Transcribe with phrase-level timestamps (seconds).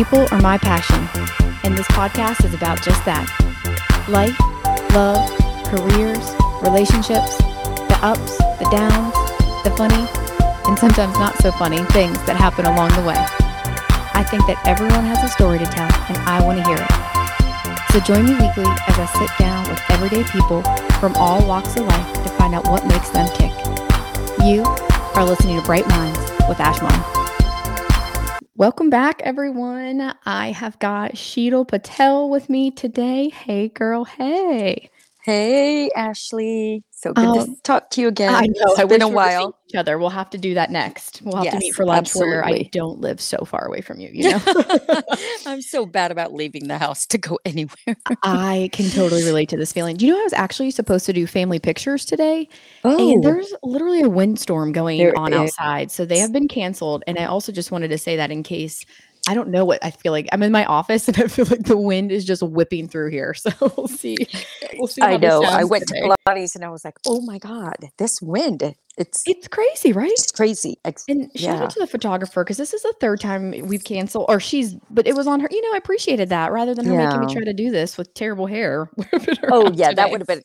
[0.00, 0.96] People are my passion,
[1.62, 3.28] and this podcast is about just that
[4.08, 4.32] life,
[4.96, 5.20] love,
[5.68, 6.24] careers,
[6.64, 7.36] relationships,
[7.84, 9.12] the ups, the downs,
[9.60, 10.08] the funny,
[10.64, 13.20] and sometimes not so funny things that happen along the way.
[14.16, 17.92] I think that everyone has a story to tell, and I want to hear it.
[17.92, 20.64] So join me weekly as I sit down with everyday people
[20.96, 23.52] from all walks of life to find out what makes them tick.
[24.48, 24.64] You
[25.12, 26.16] are listening to Bright Minds
[26.48, 27.19] with Ash Mom.
[28.60, 30.12] Welcome back, everyone.
[30.26, 33.30] I have got Shital Patel with me today.
[33.30, 34.04] Hey, girl.
[34.04, 34.90] Hey.
[35.24, 36.84] Hey, Ashley.
[36.90, 38.34] So good Um, to talk to you again.
[38.34, 38.72] I know.
[38.72, 39.58] It's I been a we were seeing while.
[39.70, 39.98] Each other.
[39.98, 41.22] We'll have to do that next.
[41.22, 44.00] We'll have to Yes, meet for lunch where I don't live so far away from
[44.00, 44.10] you.
[44.12, 44.40] You know,
[45.46, 47.96] I'm so bad about leaving the house to go anywhere.
[48.24, 49.96] I can totally relate to this feeling.
[49.96, 52.48] Do you know I was actually supposed to do family pictures today,
[52.84, 55.38] Oh, and there's literally a windstorm going There on is.
[55.38, 57.04] outside, so they have been canceled.
[57.06, 58.84] And I also just wanted to say that in case.
[59.28, 60.28] I don't know what I feel like.
[60.32, 63.34] I'm in my office and I feel like the wind is just whipping through here.
[63.40, 64.16] So we'll see.
[64.76, 65.02] We'll see.
[65.02, 65.44] I know.
[65.44, 66.00] I went today.
[66.00, 68.74] to Pilates and I was like, oh my God, this wind.
[68.98, 70.10] It's, It's crazy, right?
[70.10, 70.78] it's crazy.
[70.84, 71.62] Ex- And shout Yeah.
[71.64, 75.06] out to the photographer because this is the third time we've canceled, or she's, but
[75.06, 75.48] it was on her.
[75.50, 78.12] You know, I appreciated that rather than her making me try to do this with
[78.14, 78.90] terrible hair.
[79.52, 79.92] Oh, yeah.
[79.92, 80.42] That would have been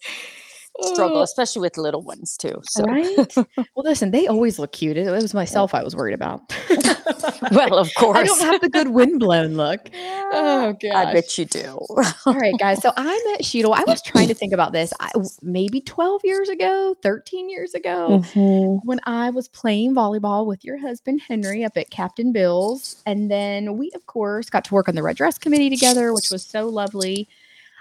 [0.81, 2.61] struggle, Oh, especially with little ones too.
[2.63, 3.35] So, right?
[3.37, 4.97] well, listen, they always look cute.
[4.97, 6.41] It was myself I was worried about.
[7.51, 8.17] well, of course.
[8.19, 9.89] I don't have the good windblown look.
[9.93, 11.79] Oh, I bet you do.
[12.25, 12.81] All right, guys.
[12.81, 13.73] So I met Shital.
[13.73, 18.21] I was trying to think about this I, maybe 12 years ago, 13 years ago.
[18.35, 18.79] Mhm.
[18.83, 23.01] when I was playing volleyball with your husband Henry up at Captain Bill's.
[23.05, 26.29] And then we, of course, got to work on the Red Dress Committee together, which
[26.31, 27.27] was so lovely.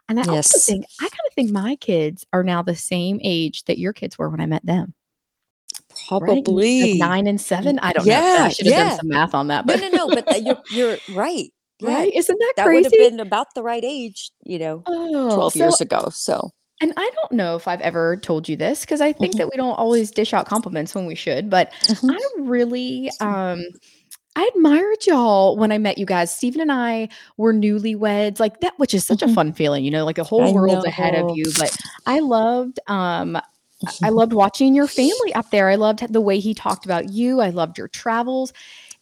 [0.09, 3.65] And I also think, I kind of think my kids are now the same age
[3.65, 4.95] that your kids were when I met them.
[6.11, 6.21] right?
[6.21, 6.99] Like Probably.
[6.99, 7.79] nine and seven.
[7.79, 8.13] I don't know.
[8.15, 8.89] I Yeah, should have yeah.
[8.91, 9.65] done some math on that.
[9.67, 10.23] No, But, no, no.
[10.23, 11.51] But you're, you're right.
[11.81, 12.13] Yeah, right?
[12.15, 15.59] Isn't that, that would have been about the right age, you know, oh, 12 so-
[15.59, 16.09] years ago.
[16.13, 16.51] So,
[16.81, 19.39] And I don't know if I've ever told you this because I think Mhm.
[19.39, 22.11] that we don't always dish out compliments when we should, but Mhm.
[22.17, 23.65] I really um
[24.37, 26.35] I admired y'all when I met you guys.
[26.35, 29.35] Stephen and I were newlyweds, like that, which is such a Mhm.
[29.35, 31.45] fun feeling, you know, like the whole I world's ahead of you.
[31.57, 33.39] But I loved um
[34.03, 35.69] I loved watching your family up there.
[35.69, 37.41] I loved the way he talked about you.
[37.41, 38.53] I loved your travels.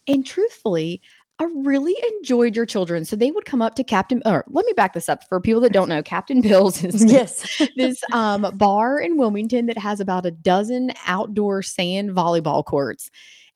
[0.07, 1.01] And truthfully,
[1.39, 3.03] I really enjoyed your children.
[3.05, 5.61] So they would come up to Captain or let me back this up for people
[5.61, 6.03] that don't know.
[6.03, 7.61] Captain Bill's is yes.
[7.75, 13.09] this um, bar in Wilmington that has about a dozen outdoor sand volleyball courts.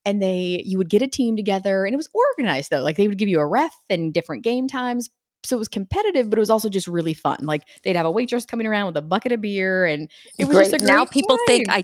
[0.08, 2.82] And they, you would get a team together, and it was organized though.
[2.82, 5.10] Like they would give you a ref and different game times,
[5.44, 7.40] so it was competitive, but it was also just really fun.
[7.42, 10.10] Like they'd have a waitress coming around with a bucket of beer, and
[10.40, 10.72] it was Great.
[10.72, 11.68] just a now great people think.
[11.70, 11.84] I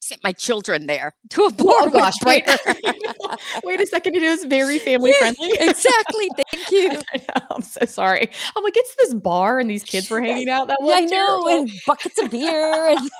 [0.00, 1.66] sent my children there to a oh bar.
[1.66, 2.46] Well, oh gosh, right?
[3.64, 5.50] Wait a second, it is very family Yeah, friendly.
[5.60, 6.30] exactly.
[6.50, 6.90] Thank you.
[7.14, 8.30] I I'm so sorry.
[8.56, 10.68] I'm like, it's this bar, and these kids were hanging out.
[10.68, 11.08] That was I know,
[11.44, 11.48] terrible.
[11.48, 12.88] and buckets of beer.
[12.88, 13.10] And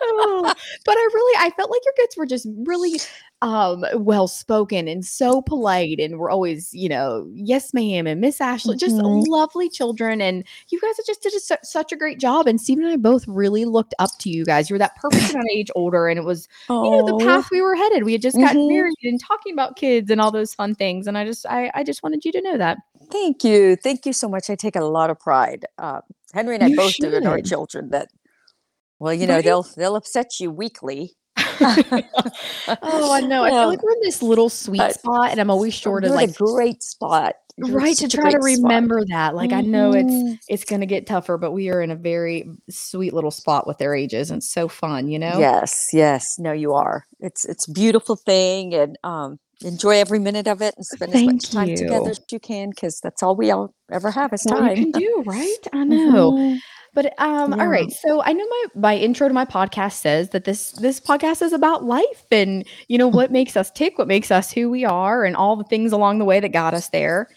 [0.00, 2.98] Oh, but I really I felt like your kids were just really
[3.44, 8.40] um well spoken and so polite and were always, you know, yes ma'am and Miss
[8.40, 9.26] Ashley, just Mhm.
[9.28, 12.94] lovely children and you guys just did a, such a great job and Stephen and
[12.94, 14.70] I both really looked up to you guys.
[14.70, 17.44] You were that perfect amount of age older and it was, you know, the path
[17.52, 18.04] we were headed.
[18.04, 18.68] We had just gotten Mhm.
[18.68, 21.84] married and talking about kids and all those fun things and I just I I
[21.84, 22.78] just wanted you to know that.
[23.12, 23.76] Thank you.
[23.76, 24.48] Thank you so much.
[24.48, 25.66] I take a lot of pride.
[25.78, 26.00] Uh,
[26.32, 28.08] Henry and I You both do in our children that,
[28.98, 29.44] well, you know, Right?
[29.44, 31.14] they'll they'll upset you weekly.
[31.60, 33.44] Oh, I know.
[33.44, 36.30] I feel like we're in this little sweet spot and I'm always short of like
[36.30, 37.34] a great spot.
[37.56, 38.68] You're right to try to great spot.
[38.68, 40.38] remember that like i know it's Mhm.
[40.48, 43.78] it's going to get tougher but we are in a very sweet little spot with
[43.78, 46.26] their ages and it's so fun you know Yes, yes.
[46.36, 47.04] No, you are.
[47.20, 51.24] It's it's a beautiful thing, and um, enjoy every minute of it, and spend as
[51.24, 52.10] much time together you.
[52.10, 54.62] as you can, because that's all we all ever have is time.
[54.62, 56.58] all you can do right i know Mhm.
[56.94, 57.64] But um Yeah.
[57.66, 61.42] right so i know my my intro to my podcast says that this this podcast
[61.42, 64.84] is about life and you know what makes us tick what makes us who we
[64.84, 67.28] are and all the things along the way that got us there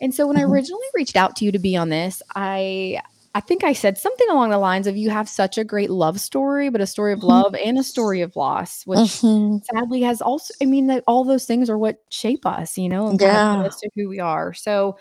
[0.00, 0.50] and so when i Mhm.
[0.50, 3.00] originally reached out to you to be on this i
[3.34, 6.20] I think I said something along the lines of you have such a great love
[6.20, 7.28] story, but a story of Mhm.
[7.28, 9.64] love and a story of loss, which Mhm.
[9.64, 13.06] sadly has also i mean that all those things are what shape us you know
[13.08, 13.62] and Yeah.
[13.64, 14.98] us to who we are so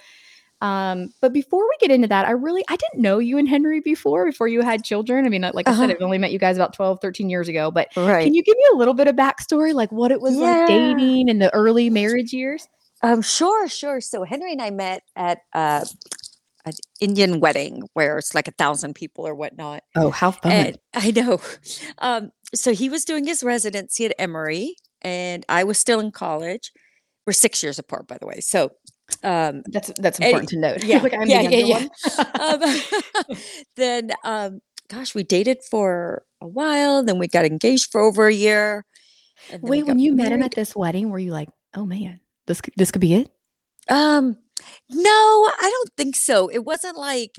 [0.62, 3.80] um but before we get into that i really i didn't know you and henry
[3.80, 5.94] before before you had children i mean like i said Uh-huh.
[5.94, 8.24] i've only met you guys about 12 13 years ago but Right.
[8.24, 11.28] can you give me a little bit of backstory like what it was like dating
[11.30, 12.68] in the early marriage years
[13.04, 14.00] Um, sure, sure.
[14.02, 15.84] So Henry and I met at uh,
[16.66, 19.81] an Indian wedding where it's like a thousand people or whatnot.
[19.96, 21.42] oh how fun And I know.
[21.98, 26.72] Um, so he was doing his residency at Emory, and I was still in college.
[27.25, 28.40] We're six years apart, by the way.
[28.42, 28.69] So
[29.24, 30.84] Um, That's that's Any- important to note.
[30.84, 32.63] yeah, like I'm yeah, the yeah, yeah.
[32.63, 32.63] one.
[33.30, 33.38] um,
[33.75, 34.60] then, um,
[34.90, 37.04] gosh, we dated for a while.
[37.04, 38.84] Then we got engaged for over a year.
[39.52, 41.50] and then we Wait, when got you met him at this wedding, were you like,
[41.75, 43.30] "Oh man, this this could be it"?
[43.90, 44.38] Um,
[44.90, 46.48] no, I don't think so.
[46.48, 47.36] It wasn't like,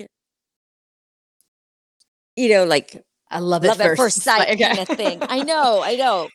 [2.35, 4.63] you know, like I love it love at first sight Okay.
[4.75, 5.19] kind of thing.
[5.21, 6.29] I know, I know.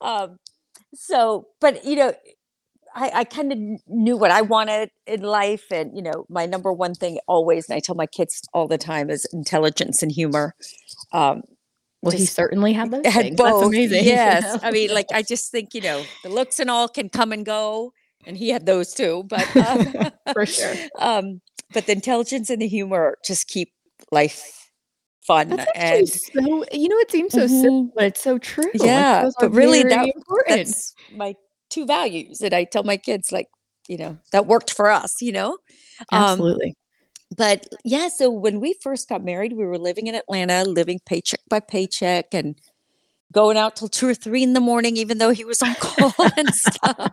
[0.00, 0.38] Um,
[0.94, 2.12] so, but you know,
[2.94, 3.58] I, I kind of
[3.88, 7.76] knew what I wanted in life, and you know, my number one thing always, and
[7.76, 10.54] I tell my kids all the time, is intelligence and humor.
[11.12, 11.42] Um,
[12.02, 13.36] Well, he certainly had those had things.
[13.36, 13.60] both.
[13.60, 14.04] That's amazing.
[14.04, 14.58] you Yes?
[14.62, 17.44] I mean, like I just think you know, the looks and all can come and
[17.46, 17.92] go,
[18.26, 19.24] and he had those too.
[19.28, 20.74] But um, for sure.
[20.98, 21.40] um,
[21.72, 23.70] but the intelligence and the humor just keep
[24.10, 24.68] life
[25.26, 26.40] fun That's and so.
[26.72, 27.90] You know, it seems so simple, Mhm.
[27.94, 28.70] but it's so true.
[28.74, 30.48] Yeah, are but really that- important.
[30.66, 31.34] that's my
[31.72, 33.48] two values and i tell my kids like
[33.88, 35.52] you know that worked for us you know
[36.12, 36.76] um, Absolutely.
[37.36, 41.40] but yeah so when we first got married we were living in atlanta living paycheck
[41.48, 42.60] by paycheck and
[43.32, 46.12] going out till two or three in the morning even though he was on call
[46.36, 47.12] and stuff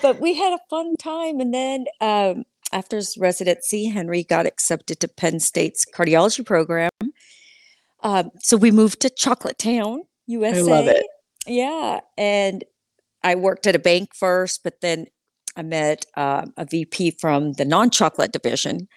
[0.00, 5.00] but we had a fun time and then um, after his residency henry got accepted
[5.00, 6.90] to penn state's cardiology program
[8.02, 11.06] um, so we moved to chocolate town usa i love it.
[11.46, 12.64] yeah and
[13.22, 15.06] i worked at a bank first but then
[15.56, 18.88] i met um, a vp from the non-chocolate division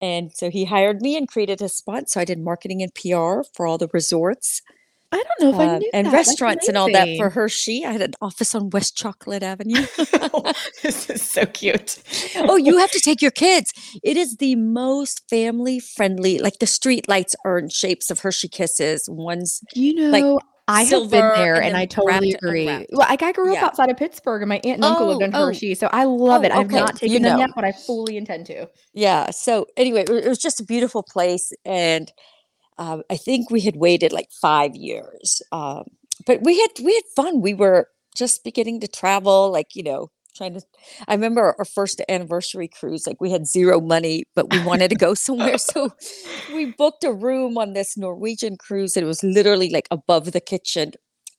[0.00, 3.42] and so he hired me and created a spot so i did marketing and pr
[3.54, 4.62] for all the resorts
[5.10, 6.12] I don't know if I uh, knew and that.
[6.12, 9.86] Restaurants and all that for hershey i had an office on west chocolate avenue
[10.82, 12.02] this is so cute.
[12.36, 13.72] oh, you have to take your kids.
[14.02, 16.38] It is the most family friendly.
[16.38, 19.08] Like the street lights are in shapes of Hershey Kisses.
[19.08, 22.66] One's You know, like, I have been there, and I totally agree.
[22.92, 23.66] Well, like I grew up Yeah.
[23.66, 25.46] outside of Pittsburgh, and my aunt and uncle lived Oh, in oh.
[25.46, 26.52] Hershey, so I love Oh, it.
[26.52, 28.68] I've okay, not taken you them yet, but I fully intend to.
[28.94, 29.30] yeah.
[29.30, 32.12] So anyway, it it was just a beautiful place, and
[32.78, 35.84] um, I think we had waited like five years, um,
[36.26, 37.40] but we had we had fun.
[37.42, 40.10] We were just beginning to travel, like you know.
[40.38, 40.62] Trying to,
[41.08, 43.06] I remember our first anniversary cruise.
[43.06, 45.92] Like we had zero money, but we wanted to go somewhere, so
[46.54, 50.40] we booked a room on this Norwegian cruise and it was literally like above the
[50.40, 50.92] kitchen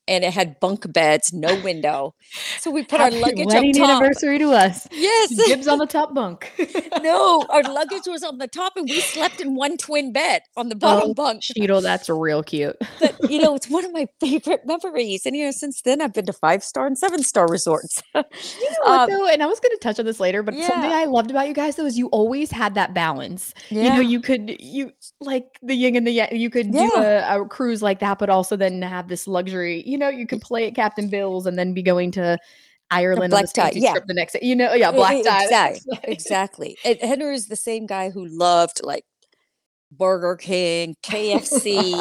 [0.09, 2.15] and it had bunk beds, no window.
[2.59, 3.89] So we put our luggage up wedding top.
[4.01, 4.88] anniversary to us.
[4.91, 5.29] Yes.
[5.47, 6.51] Dibs on the top bunk.
[7.01, 10.69] no, our luggage was on the top and we slept in one twin bed on
[10.69, 11.44] the bottom Oh, bunk.
[11.44, 12.75] Shital, that's real cute.
[13.00, 15.25] But you know, it's one of my favorite memories.
[15.25, 18.01] And you know, since then I've been to five star and seven star resorts.
[18.15, 20.55] You know what Um, though, and I was going to touch on this later, but
[20.55, 20.91] something.
[20.91, 23.53] I loved about you guys though is you always had that balance.
[23.69, 23.83] Yeah.
[23.83, 24.91] You know, you could you
[25.21, 26.35] like the yin and the yang.
[26.35, 29.83] You could do a, a cruise like that, but also then have this luxury.
[29.85, 32.38] You know, you could play at Captain Bill's and then be going to
[32.92, 33.92] Ireland on black the tie, yeah.
[33.92, 34.40] trip the next day.
[34.42, 35.44] You know, yeah, black tie.
[35.44, 36.00] Exactly.
[36.04, 36.78] exactly.
[36.84, 39.06] And Henry is the same guy who loved like
[39.92, 41.94] Burger King, KFC,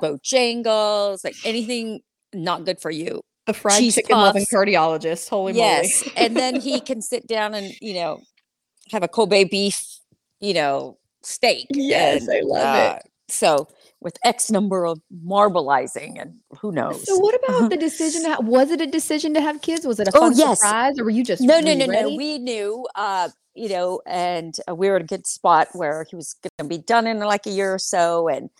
[0.00, 2.00] Bojangles, like anything
[2.32, 3.22] not good for you.
[3.46, 5.28] The fried cheese chicken loving cardiologist.
[5.28, 6.04] Holy yes.
[6.04, 6.16] moly.
[6.16, 8.20] and then he can sit down and, you know,
[8.92, 9.82] have a Kobe beef,
[10.40, 11.66] you know, steak.
[11.70, 12.96] Yes, and, I love it.
[12.96, 12.98] uh,
[13.28, 13.68] So
[14.00, 17.04] with X number of marbleizing and who knows.
[17.04, 19.86] So what about the decision to ha- was it a decision to have kids?
[19.86, 20.58] Was it a Oh, yes.
[20.60, 23.68] surprise or were you just no were no you no no we knew uh you
[23.68, 26.78] know and uh, we were at a good spot where he was going to be
[26.78, 28.50] done in like a year or so and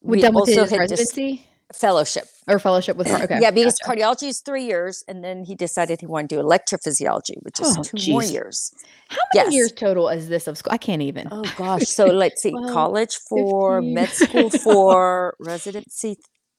[0.00, 3.08] we we done with also his had dis- residency fellowship or fellowship with.
[3.24, 3.38] Okay.
[3.40, 4.00] yeah because gotcha.
[4.00, 7.76] cardiology is three years and then he decided he wanted to do electrophysiology which is
[7.78, 8.72] Oh, two more years
[9.08, 9.54] How many yes.
[9.54, 10.72] years total is this of school?
[10.72, 11.28] I can't even.
[11.30, 13.94] oh gosh so let's see Twelve, college four 15.
[13.94, 16.16] med school four residency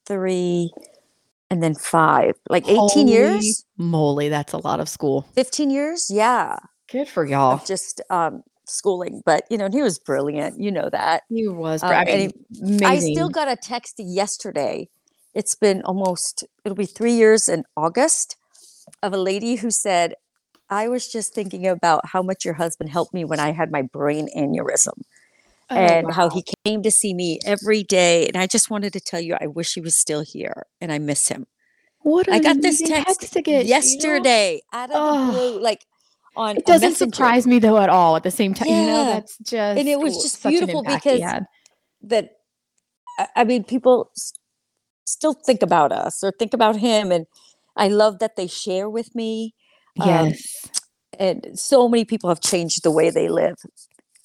[0.07, 0.72] three
[1.50, 5.25] and then five like 18 Holy years Moly, that's a lot of school.
[5.36, 6.57] 15 years yeah
[6.91, 7.62] Good for y'all.
[7.65, 11.84] just um schooling but you know and he was brilliant you know that He was.
[11.84, 14.89] Um, br- I and mean, I still got a text yesterday.
[15.36, 18.38] It's been almost, it'll be three years in August
[19.04, 20.15] of a lady who said,
[20.70, 23.84] I was just thinking about how much your husband helped me when I had my
[23.84, 25.01] brain aneurysm
[25.70, 28.27] Oh, and how he came to see me every day.
[28.27, 31.00] And I just wanted to tell you, I wish he was still here and I
[31.00, 31.48] miss him.
[32.01, 33.75] What I got this text to get, you know?
[33.77, 35.25] yesterday out of Oh.
[35.25, 35.86] the blue, like
[36.36, 38.15] on It doesn't surprise me though at all.
[38.15, 39.13] At the same time, you know, Yeah.
[39.13, 41.20] that's just and it was just beautiful because
[42.04, 42.30] that
[43.36, 44.12] I- mean, people
[45.05, 47.25] still think about us or think about him, and
[47.75, 49.53] I love that they share with me.
[50.00, 50.69] um, Yes.
[51.19, 53.55] and so many people have changed the way they live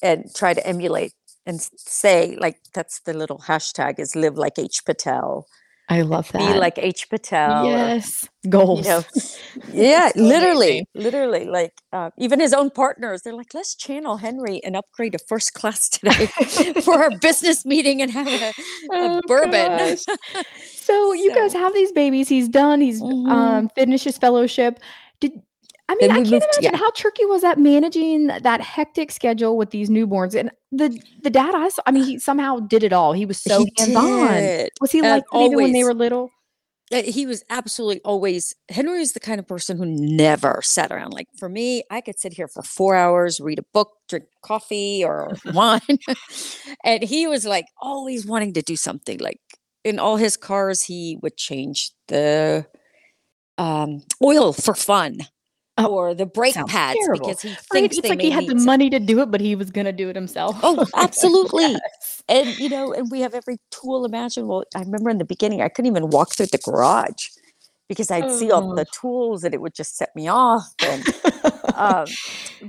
[0.02, 1.12] and try to emulate
[1.46, 5.46] and say like that's the little hashtag is live like H Patel.
[5.90, 6.38] I love that.
[6.52, 7.10] be like H.
[7.10, 7.66] Patel.
[7.66, 8.50] or, yes, you
[8.84, 9.04] know,
[9.72, 14.76] yeah, literally, literally, like uh, even his own partners, they're like, let's channel Henry and
[14.76, 16.26] upgrade to first class today
[16.84, 18.52] for our business meeting and have a, a
[18.92, 19.76] Oh, bourbon.
[19.78, 19.98] gosh.
[20.82, 22.28] So you guys have these babies.
[22.28, 22.80] He's done.
[22.80, 23.30] He's Mhm.
[23.30, 24.80] um finished his fellowship.
[25.20, 25.32] Did
[25.90, 26.76] I mean I can't moved- imagine yeah.
[26.76, 31.54] how tricky was that managing that hectic schedule with these newborns and the the dad
[31.54, 33.12] I saw, I mean he somehow did it all.
[33.12, 34.68] He was so He hands on.
[34.80, 36.30] Was he like even when they were little?
[36.92, 41.12] Uh, he was absolutely always henry is the kind of person who never sat around
[41.12, 45.04] like for me i could sit here for four hours read a book drink coffee
[45.04, 45.80] or wine
[46.84, 49.40] and he was like always wanting to do something like
[49.84, 52.66] in all his cars he would change the
[53.56, 55.18] um, oil for fun
[55.78, 57.28] Oh, or the brake pads terrible.
[57.28, 57.58] because he Right?
[57.72, 59.70] thinks It's they like he had the some- money to do it, but he was
[59.70, 60.56] gonna do it himself.
[60.62, 61.62] Oh, absolutely.
[61.72, 62.22] Yes.
[62.28, 65.68] and you know and we have every tool imaginable i remember in the beginning i
[65.68, 67.28] couldn't even walk through the garage
[67.88, 68.74] because i'd see all Oh.
[68.76, 71.02] the tools and it would just set me off and
[71.74, 72.06] um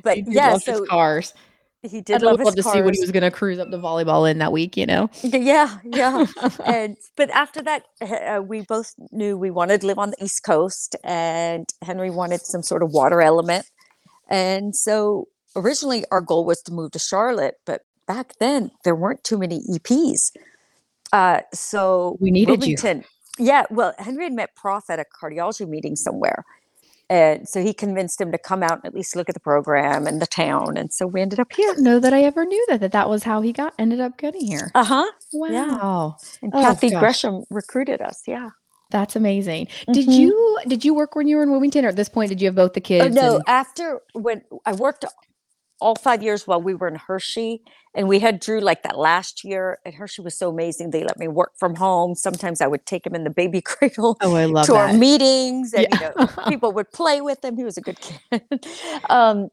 [0.04, 1.34] but yeah so cars.
[1.84, 3.78] He did I'd love love, his to see what he was gonna cruise up to
[3.78, 5.10] volleyball in that week, you know.
[5.24, 6.26] yeah yeah.
[6.66, 10.44] And but after that uh, we both knew we wanted to live on the east
[10.44, 13.66] coast and henry wanted some sort of water element.
[14.30, 19.24] And so originally our goal was to move to charlotte but back then there weren't
[19.24, 20.32] too many eps
[21.14, 22.78] uh, so We needed you.
[23.38, 26.46] Yeah well henry had met prof at a cardiology meeting somewhere
[27.12, 30.08] and so he convinced him to come out and at least look at the program
[30.08, 31.70] and the town and so we ended up here.
[31.70, 34.02] I didn't know that I ever knew that that, that was how he got ended
[34.02, 34.72] up getting here.
[34.76, 36.18] uh-huh Wow.
[36.42, 37.00] and Oh, kathy gosh.
[37.02, 38.50] gresham recruited us yeah
[38.92, 39.68] That's amazing.
[39.94, 40.16] Did Mhm.
[40.20, 42.48] you did you work when you were in Wilmington or at this point did you
[42.50, 43.16] have both the Oh, kids?
[43.16, 45.06] no, and- after when I worked
[45.82, 49.44] all five years while we were in Hershey, and we had Drew like that last
[49.44, 50.92] year, and Hershey was so amazing.
[50.92, 52.16] They let me work from home.
[52.16, 55.74] Sometimes I would take him in the baby cradle oh, I love to our meetings,
[55.74, 57.58] and you know, people would play with him.
[57.58, 58.42] He was a good kid.
[59.10, 59.50] um,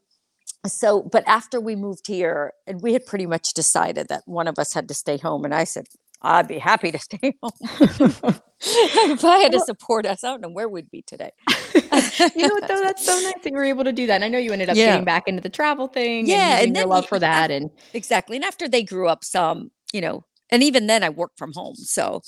[0.65, 4.59] so, but after we moved here, and we had pretty much decided that one of
[4.59, 5.87] us had to stay home, and I said.
[6.21, 7.51] I'd be happy to stay home.
[8.61, 11.31] if I had to support us, I don't know where we'd be today.
[11.75, 12.81] you know what though?
[12.81, 14.15] That's so nice that you were able to do that.
[14.15, 14.87] And I know you ended up Yeah.
[14.87, 16.27] getting back into the travel thing.
[16.27, 17.51] Yeah, and, and your love for that.
[17.51, 21.37] And exactly and after they grew up some you know and even then i worked
[21.37, 22.21] from home so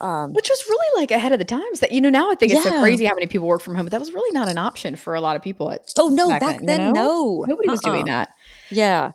[0.00, 2.52] um which was really like ahead of the times that you know now I think
[2.52, 4.58] it's so crazy how many people work from home, but that was really not an
[4.58, 5.70] option for a lot of people.
[5.70, 6.92] At, oh no back back, then, you know?
[6.92, 8.24] no nobody was doing uh-uh.
[8.24, 8.30] that.
[8.70, 9.12] yeah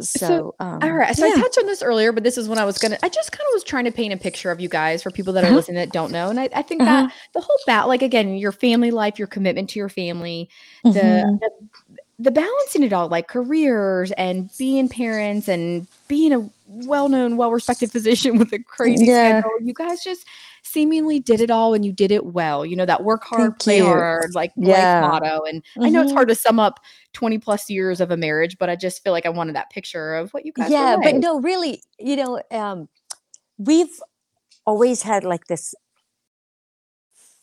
[0.00, 1.14] So, so, um, All right.
[1.16, 2.98] So I touched on this earlier, but this is when I was gonna.
[3.02, 5.32] I just kind of was trying to paint a picture of you guys for people
[5.34, 5.54] that are Uh-huh.
[5.54, 7.06] listening that don't know, and I, I think Uh-huh.
[7.06, 10.48] that the whole bat, like again, your family life, your commitment to your family,
[10.92, 11.38] the, Mhm.
[11.40, 11.50] the
[12.18, 18.38] the balancing it all, like careers and being parents and being a well-known, well-respected physician
[18.38, 19.40] with a crazy Yeah.
[19.40, 19.50] schedule.
[19.62, 20.26] You guys just
[20.62, 22.64] seemingly did it all, and you did it well.
[22.64, 23.84] You know that work hard, Thank play you.
[23.84, 24.72] hard, like Yeah.
[24.72, 25.42] life motto.
[25.44, 26.14] And I know it's Mhm.
[26.14, 26.80] hard to sum up
[27.12, 30.14] twenty plus years of a marriage, but I just feel like I wanted that picture
[30.14, 30.70] of what you guys.
[30.70, 32.88] were yeah but no really you know um
[33.58, 34.00] we've
[34.66, 35.74] always had like this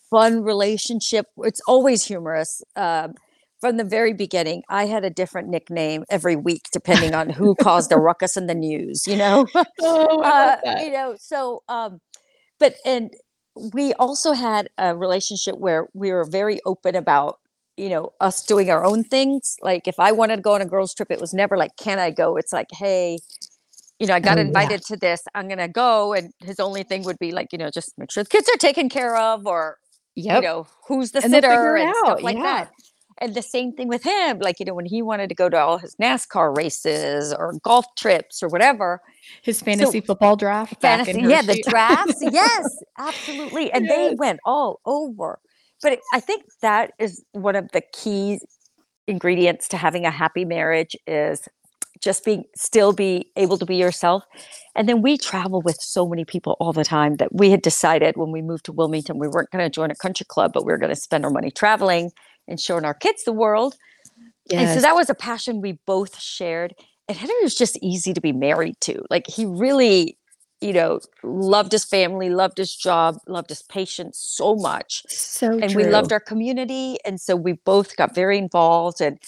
[0.10, 3.14] fun relationship it's always humorous um
[3.62, 7.92] from the very beginning i had a different nickname every week depending on who caused
[7.92, 9.48] a ruckus in the news you know?
[9.82, 12.00] Oh, uh, you know so um
[12.60, 13.12] but and
[13.74, 17.40] we also had a relationship where we were very open about
[17.78, 19.56] you know us doing our own things.
[19.62, 22.00] Like if i wanted to go on a girls trip it was never like can
[22.00, 22.38] i go?
[22.38, 23.20] It's like hey
[24.00, 24.72] you know i got Oh, yeah.
[24.72, 25.22] invited to this.
[25.36, 26.14] I'm gonna go.
[26.14, 28.58] And his only thing would be like you know just make sure the kids are
[28.58, 29.78] taken care of or
[30.16, 30.36] Yep.
[30.36, 32.44] you know who's the And sitter and stuff out, like yeah.
[32.44, 32.70] that
[33.20, 35.58] and the same thing with him like you know when he wanted to go to
[35.58, 39.02] all his nascar races or golf trips or whatever
[39.42, 40.82] His fantasy football draft.
[40.82, 45.40] fantasy yeah the drafts yes absolutely and they went all over
[45.82, 48.40] but it, i think that is one of the key
[49.08, 51.48] ingredients to having a happy marriage is
[52.02, 54.24] just being still be able to be yourself
[54.76, 58.16] and then we travel with so many people all the time that we had decided
[58.16, 60.72] when we moved to wilmington we weren't going to join a country club but we
[60.72, 62.10] were going to spend our money traveling
[62.50, 63.76] and showing our kids the world
[64.52, 66.74] and so that was a passion we both shared.
[67.08, 69.04] And Henry was just easy to be married to.
[69.10, 70.18] Like he really,
[70.62, 75.04] you know, loved his family, loved his job, loved his patients so much.
[75.08, 75.84] so and true.
[75.84, 76.98] we loved our community.
[77.06, 79.02] And so we both got very involved.
[79.02, 79.20] And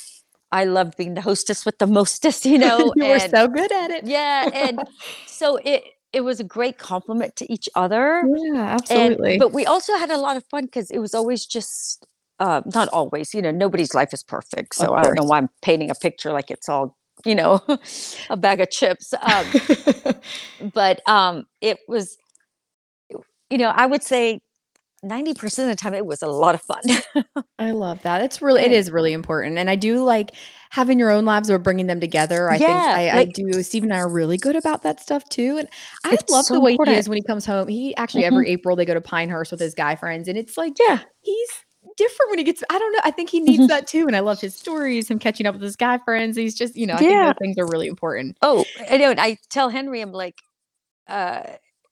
[0.51, 2.79] I loved being the hostess with the mostest, you know.
[2.95, 4.05] you were and so good at it.
[4.05, 4.49] yeah.
[4.53, 4.81] And
[5.27, 8.21] so it it was a great compliment to each other.
[8.27, 9.37] yeah, And, absolutely.
[9.37, 12.05] but we also had a lot of fun because it was always just
[12.41, 14.75] uh, not always, you know, nobody's life is perfect.
[14.75, 17.61] So I don't know why I'm painting a picture like it's all, you know,
[18.29, 19.13] a bag of chips.
[19.13, 19.45] Um,
[20.73, 22.17] but um, it was
[23.49, 24.39] you know, I would say
[25.03, 26.81] 90% of the time it was a lot of fun.
[27.59, 28.21] I love that.
[28.21, 29.57] It's really it is really important.
[29.57, 30.31] And I do like
[30.69, 32.49] having your own labs or bringing them together.
[32.49, 33.51] I think Yeah, I, I like- do.
[33.63, 35.57] Steve and I are really good about that stuff too.
[35.57, 35.67] And
[36.05, 37.67] I love so the way he is when he comes home.
[37.67, 38.27] He actually Mhm.
[38.27, 40.99] every April they go to Pinehurst with his guy friends, and it's like Yeah.
[41.21, 41.49] he's
[41.97, 42.63] different when he gets.
[42.69, 43.01] I don't know.
[43.03, 44.07] I think he needs that too.
[44.07, 46.37] And I love his stories, him catching up with his guy friends.
[46.37, 47.21] He's just you know I think Yeah.
[47.21, 48.37] those things are really important.
[48.41, 49.11] Oh, I know.
[49.11, 50.39] and I tell Henry, I'm like,
[51.07, 51.43] uh,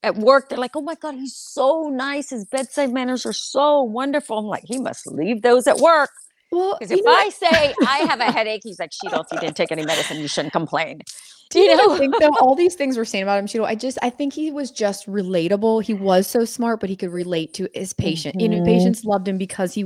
[0.04, 2.30] at work, they're like, oh my God, he's so nice.
[2.32, 4.38] His bedside manners are so wonderful.
[4.40, 6.12] I'm like, he must leave those at work.
[6.52, 9.40] Well, Because if know, I say I have a headache, he's like, Shital, if you
[9.40, 11.02] didn't take any medicine, you shouldn't complain.
[11.50, 11.98] Do you You know?
[11.98, 14.52] Think though all these things we're saying about him, Shital, I just I think he
[14.52, 15.84] was just relatable.
[15.84, 18.40] He was so smart, but he could relate to his patient.
[18.40, 18.66] You know, Mhm.
[18.66, 19.86] patients loved him because he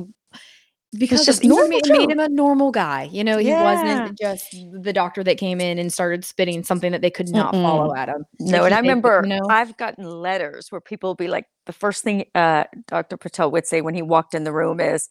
[0.97, 3.09] because just normal made, made him a normal guy.
[3.11, 3.61] You know, he Yeah.
[3.63, 4.45] wasn't just
[4.83, 8.09] the doctor that came in and started spitting something that they could not follow at
[8.09, 8.25] him.
[8.39, 9.41] No, Like, and I remember you know?
[9.49, 13.17] I've gotten letters where people will be like, the first thing uh, Dr.
[13.17, 15.09] Patel would say when he walked in the room is,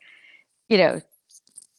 [0.69, 1.01] you know,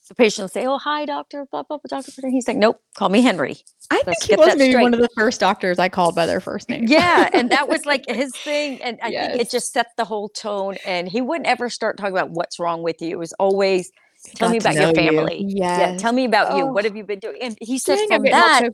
[0.08, 2.00] the patient will say, "Oh, hi, doctor." Blah blah blah.
[2.00, 3.58] Doctor He's like, "Nope, call me Henry."
[3.90, 6.40] I think let's he was maybe one of the first doctors I called by their
[6.40, 6.86] first name.
[6.88, 10.30] Yeah, and that was like his thing, and I think it just set the whole
[10.30, 10.78] tone.
[10.86, 13.10] And he wouldn't ever start talking about what's wrong with you.
[13.12, 13.92] It was always,
[14.36, 14.96] "Tell me about your know you.
[14.96, 16.64] family." Yeah, tell me about you.
[16.64, 16.68] Oh.
[16.68, 17.38] What have you been doing?
[17.42, 18.70] And he said Dang, from that.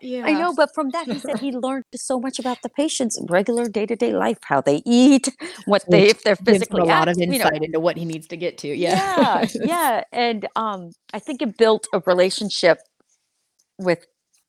[0.00, 0.24] Yeah.
[0.26, 3.68] I know, but from that he said he learned so much about the patient's regular
[3.68, 5.28] day to day life, how they eat,
[5.66, 7.96] what they Which if they're physically a lot of act- you know, insight into what
[7.96, 8.68] he needs to get to.
[8.68, 9.46] yeah, Yeah.
[9.64, 12.78] yeah, and um, I think it built a relationship
[13.78, 14.06] with,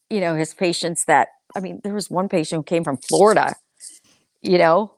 [0.10, 1.06] you know, his patients.
[1.06, 3.56] That I mean, there was one patient who came from Florida.
[4.42, 4.94] You know,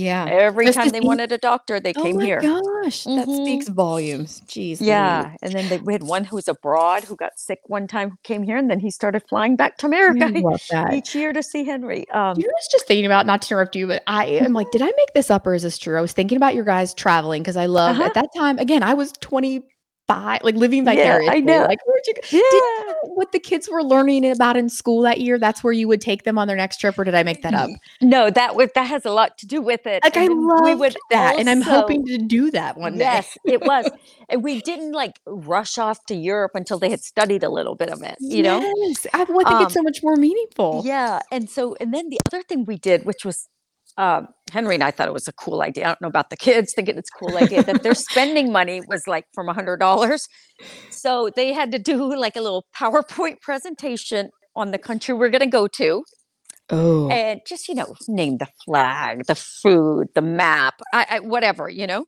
[0.00, 0.26] yeah.
[0.28, 2.38] every Just time they wanted a doctor, they came here.
[2.38, 2.82] Oh came my here.
[2.84, 3.36] gosh, that Mhm.
[3.44, 4.40] speaks volumes.
[4.46, 4.78] Jeez.
[4.80, 8.10] Yeah, and then they, we had one who was abroad who got sick one time
[8.10, 10.94] who came here, and then he started flying back to America I love that.
[10.94, 12.08] each year to see Henry.
[12.10, 14.52] Um, You know, I was just thinking about not to interrupt you, but I am
[14.54, 15.98] like, did I make this up or is this true?
[15.98, 18.04] I was thinking about your guys traveling because I love Uh-huh.
[18.04, 18.58] at that time.
[18.58, 19.12] Again, I was
[20.12, 21.26] 25, like living vicariously.
[21.26, 21.64] Yeah, I know.
[21.66, 22.20] Like, where'd you go?
[22.30, 25.38] yeah, Did what the kids were learning about in school that year?
[25.38, 27.54] That's where you would take them on their next trip, or did I make that
[27.54, 27.70] up?
[28.00, 30.02] no, that was that has a lot to do with it.
[30.04, 30.46] Like, I and then
[30.78, 33.04] love that, and I'm hoping to do that one day.
[33.04, 33.90] Yes, it was.
[34.28, 37.90] And we didn't like rush off to Europe until they had studied a little bit
[37.90, 38.60] of it, you know?
[38.76, 40.82] Yes, I, well, I think Um, it's so much more meaningful.
[40.84, 41.20] Yeah.
[41.32, 43.48] And so, and then the other thing we did, which was
[44.00, 45.84] um, Henry and I thought it was a cool idea.
[45.84, 48.80] I don't know about the kids thinking it's a cool idea that their spending money
[48.88, 50.26] was like from a hundred dollars.
[50.88, 55.40] So they had to do like a little PowerPoint presentation on the country we're going
[55.42, 56.02] to go to
[56.70, 61.68] Oh, and just, you know, name the flag, the food, the map, I, I, whatever,
[61.68, 62.06] you know?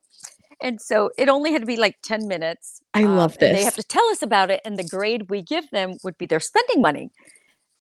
[0.61, 2.81] And so it only had to be like 10 minutes.
[2.93, 4.61] I love and They have to tell us about it.
[4.65, 7.11] And the grade we give them would be their spending money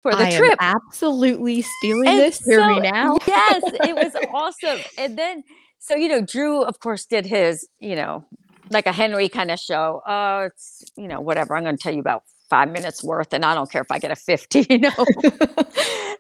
[0.01, 0.51] for the I trip.
[0.61, 2.39] am absolutely stealing And this.
[2.45, 3.17] Hear me now.
[3.27, 4.79] yes, it was awesome.
[4.97, 5.43] And then,
[5.79, 8.25] so, you know, Drew, of course, did his, you know,
[8.69, 10.01] like a Henry kind of show.
[10.07, 11.55] Oh, it's, you know, whatever.
[11.55, 13.97] I'm going to tell you about five minutes worth, and I don't care if I
[13.97, 14.91] get a 50, you know.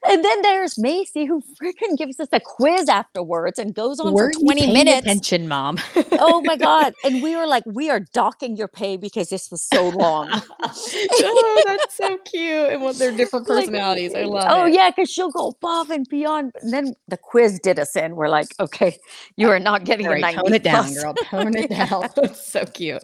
[0.07, 4.31] and then there's Macy, who freaking gives us a quiz afterwards and goes on Were
[4.33, 5.01] for 20 paying minutes.
[5.01, 5.77] Attention, mom.
[6.13, 6.93] oh my God.
[7.03, 10.29] And we were like, we are docking your pay because this was so long.
[10.63, 12.69] oh, that's so cute.
[12.71, 14.15] And what their different Like, personalities.
[14.15, 14.73] I love oh it.
[14.73, 16.53] yeah, because she'll go above and beyond.
[16.61, 18.15] And then the quiz did us in.
[18.15, 18.97] We're like, okay,
[19.35, 21.13] you are not getting All a right, 90 tone it down, girl.
[21.13, 21.85] Tone it Yeah.
[21.89, 22.09] down.
[22.15, 23.03] That's so cute.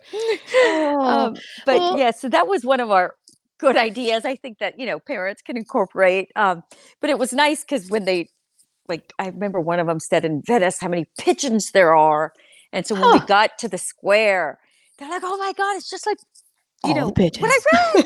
[0.54, 1.36] Oh, Um,
[1.66, 3.16] but well- yeah, so that was one of our
[3.60, 4.26] good ideas.
[4.26, 6.30] I think that you know parents can incorporate.
[6.36, 6.63] Um,
[7.02, 8.30] but it was nice because when they
[8.89, 12.34] like, I remember one of them said in Venice how many pigeons there are,
[12.72, 14.60] and so when we got to the square,
[14.98, 16.17] they're like, "Oh my god, it's just like
[16.86, 17.48] you All know pigeons.
[17.48, 17.60] what I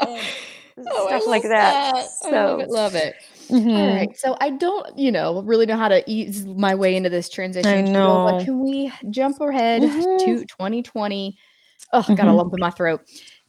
[0.76, 1.94] Yeah, Oh, I stuff like love that.
[2.22, 2.70] I love So, it.
[2.70, 3.14] Love it.
[3.50, 3.76] mhm.
[3.76, 4.16] All right.
[4.16, 7.84] So I don't, you know, really know how to ease my way into this transition.
[7.84, 8.24] Cheryl, know.
[8.24, 10.24] But can we jump ahead Mhm.
[10.24, 11.36] to 2020?
[11.92, 12.36] Oh, got a Mhm.
[12.36, 13.02] lump in my throat.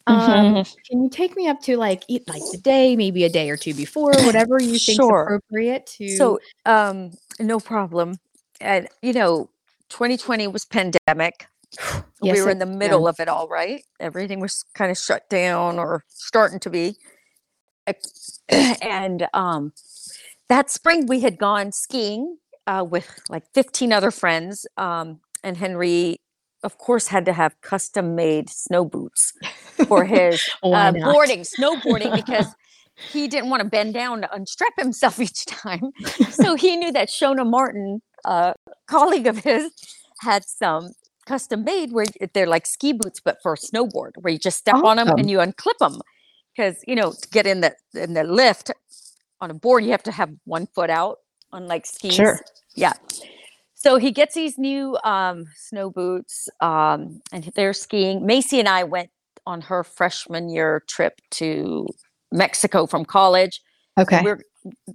[0.07, 0.75] Um, Mhm.
[0.89, 3.57] can you take me up to like eat like the day, maybe a day or
[3.57, 5.23] two before, whatever you think's Sure.
[5.23, 8.17] appropriate to So, um, no problem.
[8.59, 9.49] And you know,
[9.89, 11.47] 2020 was pandemic.
[12.21, 13.09] Yes, we were in the middle yeah.
[13.09, 13.83] of it all, right?
[13.99, 16.97] Everything was kind of shut down or starting to be.
[18.81, 19.73] And um,
[20.49, 22.37] that spring, we had gone skiing
[22.67, 24.65] uh, with like 15 other friends.
[24.77, 26.19] Um, and Henry,
[26.63, 29.33] of course, had to have custom made snow boots
[29.87, 32.47] for his uh, boarding, snowboarding, because
[33.11, 35.91] he didn't want to bend down to unstrap himself each time.
[36.29, 38.53] so he knew that Shona Martin, a
[38.87, 39.71] colleague of his,
[40.21, 40.91] had some
[41.25, 44.97] custom made where they're like ski boots, but for snowboard, where you just step on
[44.97, 45.99] them and you unclip them.
[46.55, 48.71] Because you know, to get in the in the lift
[49.39, 51.19] on a board, you have to have one foot out
[51.51, 52.19] on like skis.
[52.75, 52.93] Yeah.
[53.83, 58.23] So he gets these new um, snow boots, um, and they're skiing.
[58.27, 59.09] Macy and I went
[59.47, 61.87] on her freshman year trip to
[62.31, 63.59] Mexico from college.
[63.97, 64.21] Okay.
[64.23, 64.41] We're,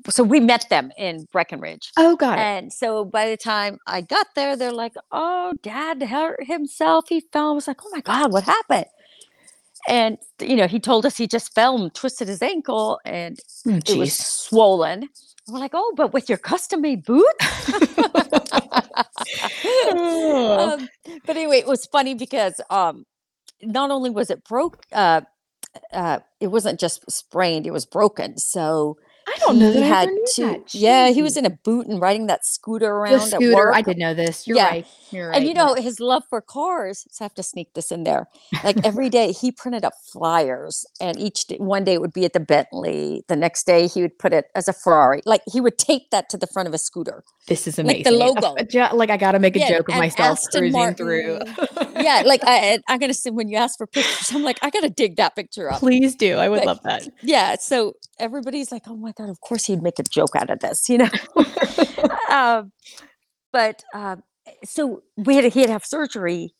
[0.08, 1.90] so we met them in Breckenridge.
[1.96, 2.38] oh, God.
[2.38, 7.06] And so by the time I got there, they're like, "Oh, Dad hurt himself.
[7.08, 8.86] He fell." I was like, "Oh my God, what happened?"
[9.88, 13.80] And you know, he told us he just fell and twisted his ankle, and Oh,
[13.84, 15.08] it was swollen.
[15.48, 17.44] We're like, "Oh, but with your custom made boots."
[19.92, 20.88] Um,
[21.26, 23.04] but anyway, it was funny because um,
[23.62, 25.22] not only was it broke, uh,
[25.92, 28.38] uh, it wasn't just sprained; it was broken.
[28.38, 28.96] So
[29.28, 30.42] I don't know he that I had to.
[30.46, 30.74] that.
[30.74, 33.54] Yeah, he was in a boot and riding that scooter the around at scooter.
[33.54, 33.74] work.
[33.74, 34.46] I did know this.
[34.46, 34.68] You're Yeah.
[34.68, 34.86] right.
[35.10, 35.36] You're right.
[35.38, 37.06] And you know his love for cars.
[37.10, 38.26] So I have to sneak this in there.
[38.64, 42.24] Like every day, he printed up flyers, and each day, one day it would be
[42.24, 43.24] at the Bentley.
[43.28, 45.22] The next day, he would put it as a Ferrari.
[45.24, 47.24] Like he would tape that to the front of a scooter.
[47.48, 48.04] this is amazing.
[48.04, 48.10] like the.
[48.12, 48.54] Logo.
[48.96, 51.38] like I gotta make a Yeah, joke of myself Aston cruising through.
[52.00, 54.90] yeah, like I, I'm gonna say when you ask for pictures, I'm like, I gotta
[54.90, 55.78] dig that picture up.
[55.80, 56.36] Please do.
[56.36, 57.08] I would But- love that.
[57.22, 60.88] Yeah, so everybody's like, oh my of course he'd make a joke out of this,
[60.88, 61.08] you know.
[62.30, 62.72] um,
[63.52, 64.22] but um,
[64.64, 66.54] so we had he had to have surgery.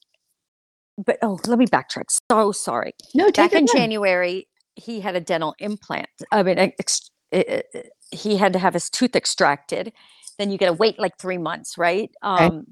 [1.05, 2.05] But oh, let me backtrack.
[2.31, 2.93] So sorry.
[3.15, 3.77] no, Back in time.
[3.77, 6.09] January, he had a dental implant.
[6.33, 9.93] I mean, ex- uh, uh, he had to have his tooth extracted.
[10.39, 12.11] Then you got to wait like three months, right?
[12.23, 12.67] Um,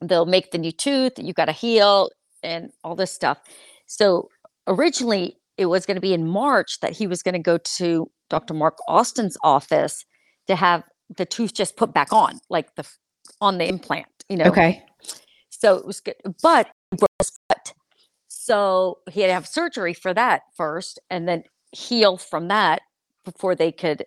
[0.00, 1.12] they'll make the new tooth.
[1.16, 2.10] You got to heal
[2.42, 3.38] and all this stuff.
[3.86, 4.28] So
[4.66, 8.10] originally, it was going to be in March that he was going to go to
[8.28, 8.54] Dr.
[8.54, 10.04] Mark Austin's office
[10.46, 10.82] to have
[11.16, 12.86] the tooth just put back on, like the
[13.40, 14.06] on the implant.
[14.28, 14.84] You know, Okay.
[15.50, 17.72] so it was good, but he broke his foot.
[18.28, 22.82] So he had to have surgery for that first, and then heal from that
[23.24, 24.04] before they could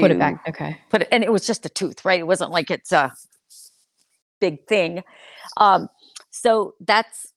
[0.00, 0.42] Put it back.
[0.48, 0.78] Okay.
[0.88, 2.18] Put it, and it was just a tooth, right?
[2.20, 3.12] It wasn't like it's a
[4.40, 5.02] big thing.
[5.58, 5.88] Um,
[6.30, 7.32] so that's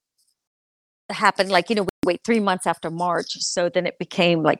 [1.10, 1.50] happened.
[1.50, 4.60] Like you know, we wait three months after March, so then it became like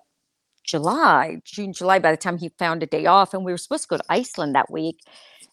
[0.66, 2.00] July, June, July.
[2.00, 4.04] By the time he found a day off, and we were supposed to go to
[4.10, 5.00] Iceland that week,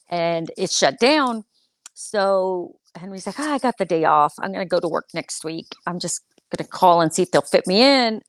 [0.09, 1.44] and it shut down.
[1.94, 4.35] So Henry's like, "Ah, I got the day off.
[4.40, 5.66] I'm going to go to work next week.
[5.87, 6.20] I'm just
[6.55, 8.22] going to call and see if they'll fit me in,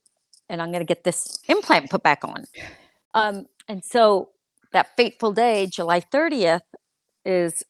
[0.49, 2.45] and I'm going to get this implant put back on.
[3.13, 4.29] Um, and so
[4.71, 6.61] that fateful day, July 30th,
[7.25, 7.63] is,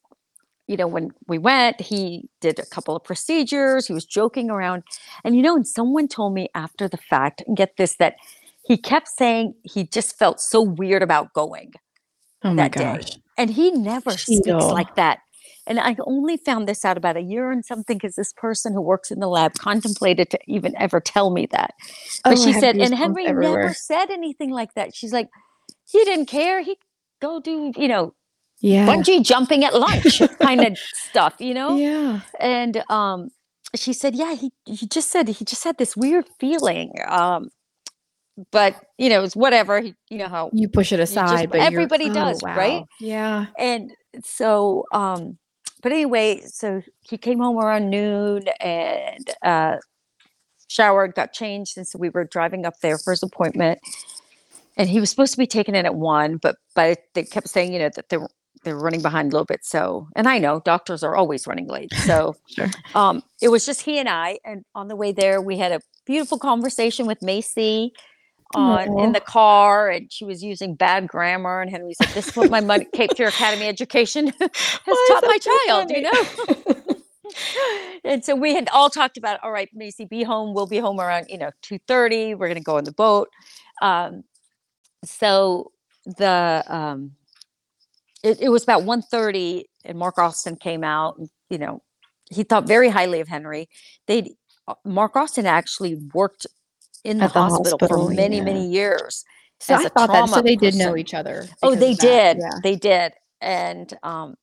[0.66, 3.86] you know, when we went, he did a couple of procedures.
[3.86, 4.82] He was joking around.
[5.22, 8.16] And, you know, and someone told me after the fact, get this, that
[8.66, 11.72] he kept saying he just felt so weird about going
[12.42, 13.04] Oh my that day.
[13.36, 15.18] And he never speaks like that.
[15.66, 18.82] And I only found this out about a year and something because this person who
[18.82, 21.72] works in the lab contemplated to even ever tell me that.
[22.22, 23.60] But Oh, she said, and Henry everywhere.
[23.62, 24.94] never said anything like that.
[24.94, 25.28] She's like,
[25.90, 26.60] he didn't care.
[26.62, 26.76] He'd
[27.22, 28.14] go do, you know,
[28.60, 28.86] Yeah.
[28.86, 31.76] bungee jumping at lunch kind of stuff, you know?
[31.76, 32.20] Yeah.
[32.38, 33.30] And um,
[33.74, 36.92] she said, yeah, he, he just said he just had this weird feeling.
[37.08, 37.48] Um,
[38.50, 39.80] but, you know, it's whatever.
[39.80, 42.84] He, you know how You push it just- aside, but you're- everybody oh, does, right?
[43.00, 43.46] Yeah.
[43.58, 43.92] and
[44.24, 45.36] so um
[45.82, 49.76] but anyway so he came home around noon and uh
[50.68, 53.80] showered got changed and so we were driving up there for his appointment
[54.76, 57.72] and he was supposed to be taken in at one but but they kept saying
[57.72, 58.30] you know that they were
[58.64, 61.92] they're running behind a little bit so and i know doctors are always running late
[62.06, 62.70] so Sure.
[62.94, 65.80] um it was just he and i and on the way there we had a
[66.06, 67.92] beautiful conversation with macy
[68.54, 69.04] on Aw.
[69.04, 72.50] in the car and she was using bad grammar and henry said this is what
[72.50, 76.94] my money cape fear academy education has taught my child you know?
[78.04, 80.54] And so we had all talked about all right macy be home.
[80.54, 83.28] We'll be home around you know 2.30 we're going to go on the boat.
[83.82, 84.24] Um,
[85.04, 85.72] so
[86.04, 87.12] the um,
[88.22, 91.82] it, it was about 1.30 and mark austin came out and you know
[92.30, 93.68] he thought very highly of henry.
[94.06, 94.34] They
[94.84, 96.46] mark austin actually worked
[97.04, 98.44] in the, At the hospital, hospital, for many yeah.
[98.44, 99.24] many years
[99.60, 101.46] So I thought that so they did know each other.
[101.62, 102.38] Oh, they did.
[102.38, 102.50] Yeah.
[102.62, 103.14] They did.
[103.40, 104.36] And um,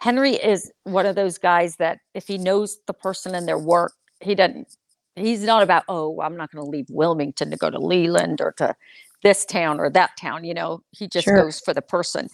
[0.00, 3.94] Henry is one of those guys that if he knows the person and their work,
[4.20, 4.68] he doesn't.
[5.16, 8.52] He's not about oh, I'm not going to leave Wilmington to go to Leland or
[8.58, 8.74] to
[9.22, 10.44] this town or that town.
[10.44, 11.34] You know, he just Sure.
[11.34, 12.30] goes for the person.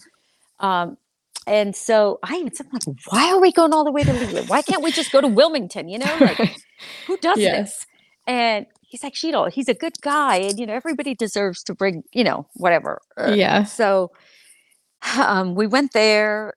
[0.61, 0.99] Um,
[1.47, 4.49] and so I even said, like, why are we going all the way to Leland?
[4.49, 5.89] Why can't we just go to Wilmington?
[5.89, 6.41] You know, like
[7.07, 7.51] who does Yes.
[7.51, 7.87] this?
[8.27, 12.03] And he's like, Shital, he's a good guy, and you know, everybody deserves to bring,
[12.13, 13.01] you know, whatever.
[13.19, 13.65] uh, Yeah.
[13.65, 14.11] so
[15.19, 16.55] um, we went there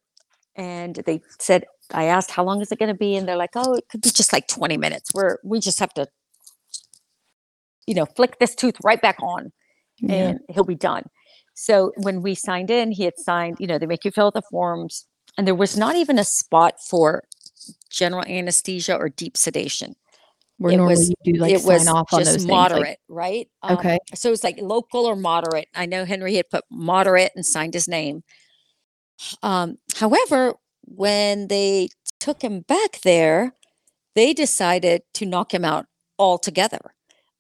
[0.56, 3.16] and they said, I asked, how long is it going to be?
[3.16, 5.12] And they're like, oh, it could be just like 20 minutes.
[5.13, 6.08] We're, we just have to,
[7.86, 9.52] you know, flick this tooth right back on
[10.00, 10.16] Yeah.
[10.30, 11.04] and he'll be done.
[11.54, 14.34] So when we signed in, he had signed, you know, they make you fill out
[14.34, 15.06] the forms.
[15.38, 17.24] and there was not even a spot for
[17.90, 19.96] general anesthesia or deep sedation.
[20.58, 22.46] Where It normally was you do like it was off on those just things.
[22.46, 23.48] like- moderate, right?
[23.62, 23.98] Um, okay.
[24.15, 25.67] so it's like local or moderate.
[25.76, 28.24] I know Henry had put moderate and signed his name.
[29.43, 31.89] Um, however, when they
[32.20, 33.54] took him back there,
[34.15, 35.86] they decided to knock him out
[36.17, 36.93] altogether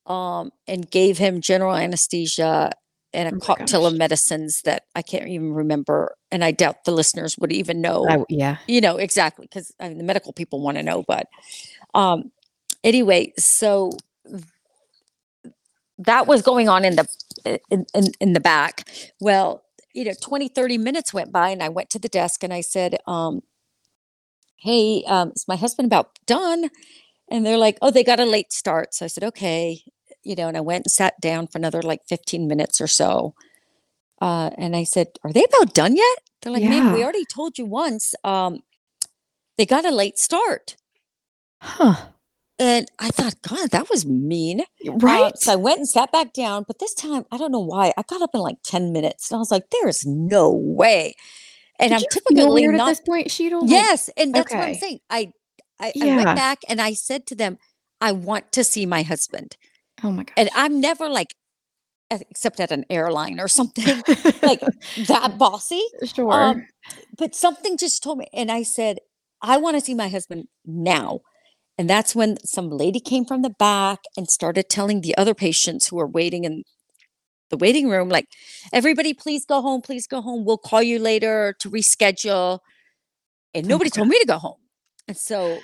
[0.05, 2.71] um, and gave him general anesthesia
[3.13, 6.15] and a Oh cocktail of medicines that I can't even remember.
[6.31, 8.57] And I doubt the listeners would even know I, yeah.
[8.67, 11.25] you know exactly because I mean the medical people want to know but
[11.93, 12.31] um
[12.83, 13.91] anyway so
[15.99, 17.07] that was going on in the
[17.69, 18.89] in, in, in the back.
[19.19, 19.63] Well
[19.93, 22.61] you know 20 30 minutes went by and i went to the desk and i
[22.61, 23.41] said um
[24.57, 26.69] hey um is my husband about done?
[27.29, 28.93] And they're like oh they got a late start.
[28.93, 29.81] So i said okay
[30.23, 33.33] you know and i went and sat down for another like 15 minutes or so.
[34.21, 36.17] Uh and i said are they about done yet?
[36.41, 38.59] They're like man we already told you once um
[39.57, 40.75] they got a late start.
[41.61, 42.09] Huh.
[42.59, 45.37] And i thought god that was mean Uh, Right.
[45.37, 47.93] so I went and sat back down, but this time I don't know why.
[47.97, 51.13] I got up in like 10 minutes and I was like, there is no way.
[51.79, 53.61] And Did I'm typically not at this point, Shital?
[53.61, 54.99] Like, Yes, and that's what I'm saying.
[55.09, 55.31] I
[55.79, 57.57] I, I went back and I said to them,
[58.01, 59.55] I want to see my husband.
[60.03, 60.33] Oh my god.
[60.37, 61.35] And I'm never like
[62.09, 64.01] uh, except at an airline or something
[64.41, 64.61] like
[65.07, 65.83] that bossy.
[66.15, 66.31] sure.
[66.33, 66.65] Um,
[67.17, 68.97] but something just told me, and I said,
[69.41, 71.19] I want to see my husband now.
[71.77, 75.87] And that's when some lady came from the back and started telling the other patients
[75.87, 76.63] who were waiting in
[77.49, 78.27] the waiting room, like,
[78.73, 80.43] everybody, please go home, please go home.
[80.43, 82.59] We'll call you later to reschedule.
[83.53, 84.57] And Oh nobody told me to go home.
[85.07, 85.59] And so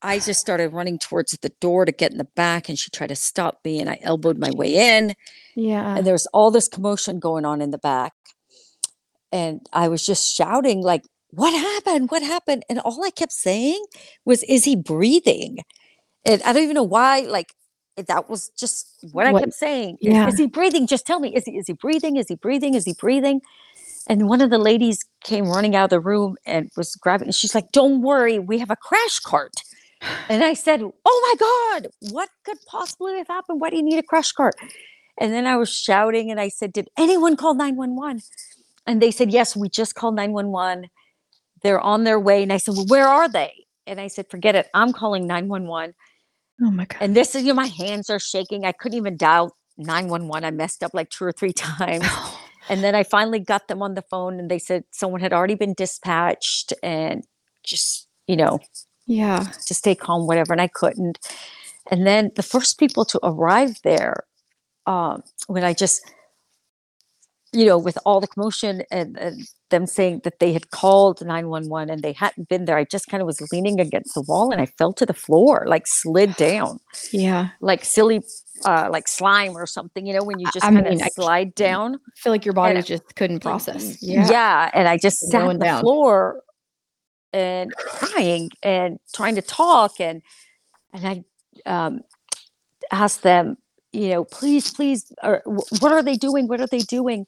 [0.00, 3.08] I just started running towards the door to get in the back, and she tried
[3.08, 5.14] to stop me, and I elbowed my way in
[5.56, 5.96] yeah.
[5.96, 8.12] and there was all this commotion going on in the back
[9.32, 12.10] and i was just shouting like what happened?
[12.10, 12.64] What happened?
[12.68, 13.84] And all i kept saying
[14.24, 15.58] was is he breathing?
[16.24, 17.54] And i don't even know why like
[17.96, 20.28] eh, that was just what i kept saying yeah.
[20.28, 20.86] is he breathing?
[20.86, 22.16] Just tell me is he is he breathing?
[22.16, 22.74] Is he breathing?
[22.74, 23.40] Is he breathing?
[24.08, 27.34] And one of the ladies came running out of the room and was grabbing and
[27.34, 29.54] she's like don't worry we have a crash cart.
[30.28, 33.60] And i said oh my god what could possibly have happened?
[33.60, 34.54] Why do you need a crash cart?
[35.18, 38.22] And then I was shouting and I said, Did anyone call 911?
[38.86, 40.88] And they said, Yes, we just called 911.
[41.62, 42.42] They're on their way.
[42.42, 43.66] And I said, Well, where are they?
[43.86, 44.68] And I said, Forget it.
[44.74, 45.94] I'm calling 911.
[46.62, 46.98] oh my god.
[47.00, 48.64] And this is, you know, my hands are shaking.
[48.64, 50.44] I couldn't even dial 911.
[50.44, 52.06] I messed up like two or three times.
[52.68, 55.54] And then I finally got them on the phone and they said someone had already
[55.54, 57.24] been dispatched and
[57.62, 58.58] just, you know,
[59.06, 59.44] yeah.
[59.66, 60.52] to stay calm, whatever.
[60.52, 61.18] And I couldn't.
[61.92, 64.24] And then the first people to arrive there,
[64.86, 66.10] um, when I just,
[67.56, 69.34] you know, with all the commotion and, and
[69.70, 73.20] them saying that they had called 911 and they hadn't been there, I just kind
[73.22, 76.78] of was leaning against the wall and I fell to the floor, like slid down,
[77.12, 77.48] Yeah.
[77.60, 78.20] like silly,
[78.64, 81.94] uh, like slime or something, you know, when you just kind of slide down.
[81.96, 84.02] I feel like your body And- just couldn't process.
[84.02, 84.28] Yeah.
[84.30, 84.70] Yeah.
[84.74, 85.80] And I just Just sat on the down.
[85.82, 86.42] floor
[87.32, 90.22] and crying and trying to talk and
[90.92, 91.24] and I
[91.74, 92.00] um
[92.92, 93.56] asked them,
[93.96, 95.42] you know, please, please, or,
[95.80, 96.48] what are they doing?
[96.48, 97.26] What are they doing?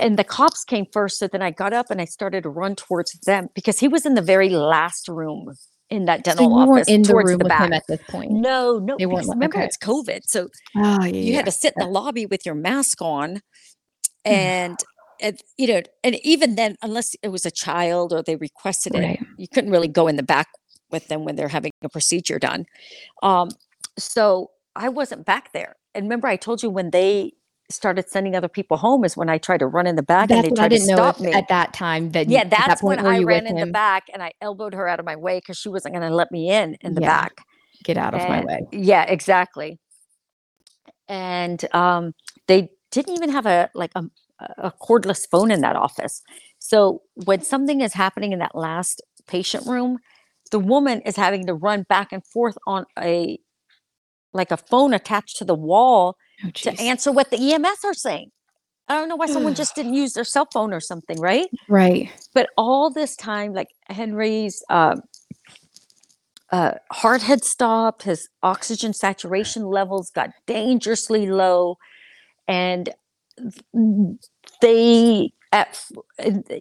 [0.00, 1.18] And the cops came first.
[1.18, 4.06] So then I got up and I started to run towards them because he was
[4.06, 5.52] in the very last room
[5.90, 7.66] in that So dental you office weren't in the towards room the with back.
[7.66, 8.30] him at this point.
[8.32, 8.96] no, no.
[8.98, 9.66] They weren't remember, okay.
[9.66, 10.20] it's COVID.
[10.24, 11.08] So Oh yeah.
[11.08, 13.42] you had to sit in the lobby with your mask on
[14.24, 14.78] and,
[15.20, 19.20] and you know and even then unless it was a child or they requested it
[19.36, 20.48] you couldn't really go in the back
[20.90, 22.64] with them when they're having a procedure done
[23.22, 23.50] um
[23.98, 27.32] so i wasn't back there and remember i told you when they
[27.70, 30.34] started sending other people home is when i tried to run in the back That's
[30.34, 33.00] and they tried to stop me at that time that yeah at that that's point
[33.00, 33.60] when i ran in him?
[33.60, 36.14] the back and i elbowed her out of my way because she wasn't going to
[36.14, 37.02] let me in in the Yeah.
[37.02, 37.32] back
[37.84, 38.60] Get out of my way.
[38.72, 39.78] yeah, exactly.
[41.08, 42.14] And um,
[42.48, 44.04] they didn't even have a like a,
[44.58, 46.22] a cordless phone in that office.
[46.58, 49.98] So when something is happening in that last patient room,
[50.50, 53.38] the woman is having to run back and forth on a
[54.34, 58.30] like a phone attached to the wall Oh, to answer what the EMS are saying.
[58.88, 61.46] I don't know why someone just didn't use their cell phone or something, right?
[61.68, 62.10] Right.
[62.34, 65.00] but all this time like henry's um
[66.52, 71.76] uh, heart had stopped his oxygen saturation levels got dangerously low
[72.46, 72.90] and
[74.60, 75.84] they at,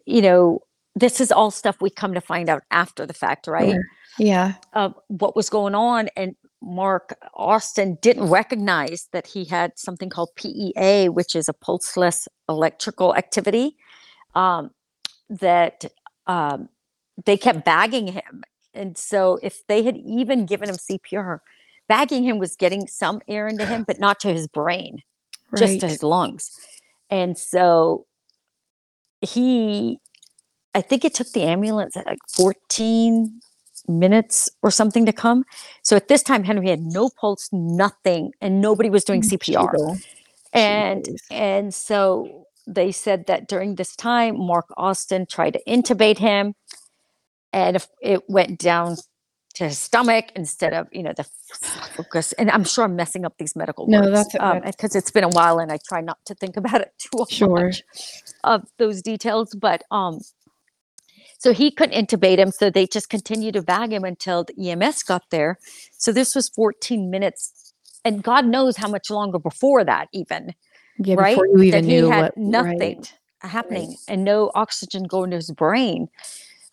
[0.06, 0.60] you know
[0.96, 3.84] this is all stuff we come to find out after the fact right Sure.
[4.20, 4.54] Yeah.
[4.74, 10.30] of what was going on and mark austin didn't recognize that he had something called
[10.36, 13.76] pea which is a pulseless electrical activity
[14.36, 14.72] um,
[15.30, 15.86] that
[16.28, 16.70] um,
[17.26, 18.44] they kept bagging him.
[18.74, 21.40] And so if they had even given him CPR,
[21.88, 25.04] bagging him was getting some air into him, but not to his brain,
[25.58, 26.52] just to his lungs.
[27.10, 28.08] And so
[29.22, 30.00] he,
[30.74, 33.42] I think it took the ambulance at like 14
[33.88, 35.44] minutes or something to come.
[35.84, 39.74] So at this time, Henry had no pulse, nothing, and nobody was doing CPR.
[39.74, 40.02] Jeeble.
[40.54, 46.56] And and so they said that during this time, Mark Austin tried to intubate him,
[47.52, 48.98] and if it went down
[49.56, 51.26] to his stomach instead of you know the
[51.96, 52.34] focus.
[52.34, 55.60] And I'm sure I'm messing up these medical No, words because it's been a while,
[55.60, 57.66] and I try not to think about it too Sure.
[57.66, 57.84] much
[58.44, 59.56] of those details.
[59.56, 60.20] But um,
[61.44, 65.04] so he couldn't intubate him, so they just continued to bag him until the EMS
[65.04, 65.60] got there.
[65.98, 67.74] So this was 14 minutes,
[68.06, 70.54] and God knows how much longer before that even
[71.00, 71.36] Yeah, right?
[71.36, 73.14] before you That even he had what nothing right.
[73.42, 76.08] happening and no oxygen going to his brain.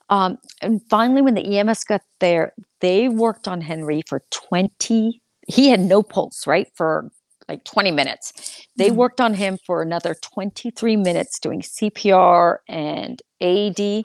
[0.08, 5.20] Um, and finally, when the EMS got there, they worked on Henry for 20.
[5.48, 6.68] He had no pulse, right?
[6.76, 7.10] For
[7.48, 8.32] like 20 minutes.
[8.76, 8.96] They Mhm.
[8.96, 14.04] worked on him for another 23 minutes doing CPR and AED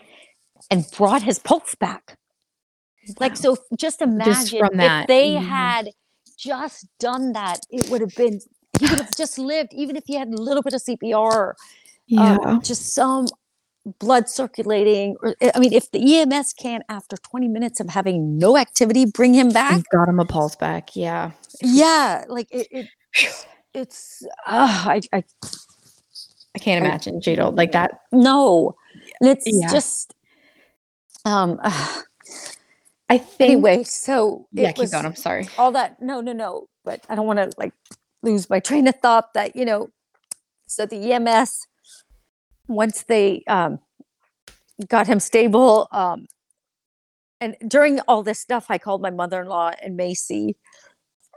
[0.69, 2.17] and brought his pulse back.
[3.19, 5.39] Like, so just imagine that, if they yeah.
[5.39, 5.89] had
[6.37, 8.39] just done that, it would have been,
[8.79, 11.53] he would have just lived, even if he had a little bit of CPR,
[12.07, 12.37] yeah.
[12.43, 13.27] um, just some
[13.99, 15.15] blood circulating.
[15.21, 19.35] Or, I mean, if the EMS can, after 20 minutes of having no activity, bring
[19.35, 20.95] him back, and got him a pulse back.
[20.95, 21.31] Yeah.
[21.61, 22.87] yeah, like it, it
[23.75, 25.23] it's, uh, I, I,
[26.55, 27.99] I can't imagine Shital like that.
[28.11, 28.75] no.
[29.21, 29.69] It's Yeah.
[29.71, 30.14] just,
[31.25, 31.59] um,
[33.09, 33.51] I think.
[33.51, 35.05] anyway, so yeah, keep going.
[35.05, 35.47] I'm sorry.
[35.57, 37.73] all that no no no but i don't want to like
[38.23, 39.89] lose my train of thought that you know
[40.67, 41.67] so the ems
[42.67, 43.79] once they um
[44.87, 46.27] got him stable um
[47.41, 50.55] and during all this stuff i called my mother-in-law and macy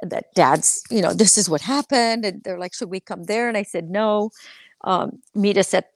[0.03, 3.49] that dad's you know this is what happened and they're like should we come there
[3.49, 4.31] and i said no
[4.85, 5.87] um meet us at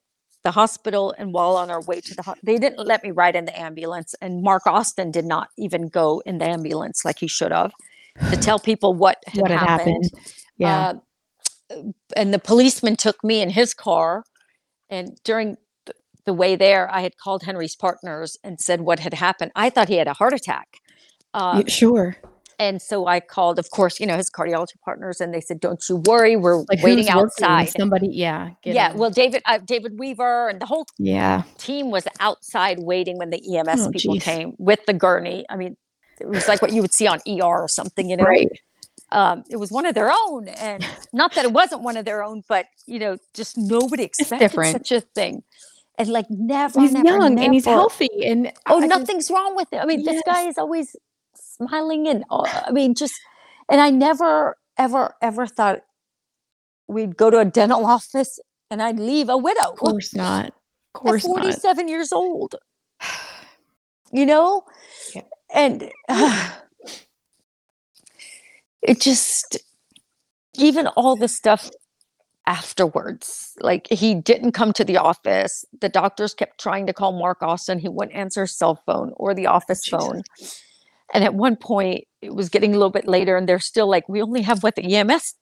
[0.44, 3.36] the hospital and while on our way to the ho- they didn't let me ride
[3.36, 7.28] in the ambulance and mark austin did not even go in the ambulance like he
[7.28, 7.72] should have
[8.30, 10.34] to tell people what had, What had happened, happened?
[10.58, 10.92] Yeah.
[11.70, 11.82] Uh,
[12.16, 14.24] and the policeman took me in his car
[14.90, 19.14] and during th- the way there i had called henry's partners and said what had
[19.14, 20.68] happened i thought he had a heart attack
[21.34, 22.16] um, sure.
[22.62, 25.82] And so i called of course you know his cardiology partners and they said don't
[25.88, 28.08] you worry we're Like waiting outside Somebody.
[28.12, 28.50] Yeah.
[28.64, 28.98] yeah him.
[28.98, 31.42] well david uh, david weaver and the whole Yeah.
[31.58, 34.24] team was outside waiting when the ems Oh, people geez.
[34.24, 35.76] came with the gurney i mean
[36.20, 38.48] it was like what you would see on er or something you know Right.
[39.10, 42.22] um, it was one of their own and not that it wasn't one of their
[42.22, 45.42] own but you know just nobody expected such a thing
[45.98, 49.68] and like never He's never, young and he's healthy and oh I nothing's wrong with
[49.72, 50.94] it i mean this guy is always
[51.68, 53.14] smiling and uh, i mean just
[53.70, 55.80] and i never ever ever thought
[56.88, 58.38] we'd go to a dental office
[58.70, 60.46] and i'd leave a widow Of course not.
[60.48, 60.52] Of
[61.06, 61.60] at course not.
[61.60, 62.56] 47 years old
[64.12, 64.64] you know
[65.14, 65.22] Yeah.
[65.54, 65.90] and
[68.82, 69.58] it just
[70.56, 71.70] even all the stuff
[72.46, 77.42] afterwards like he didn't come to the office the doctors kept trying to call mark
[77.42, 79.88] austin he wouldn't answer his cell phone or the office Jesus.
[79.88, 80.24] phone
[81.12, 84.08] and at one point it was getting a little bit later and they're still like
[84.08, 85.34] we only have what the ems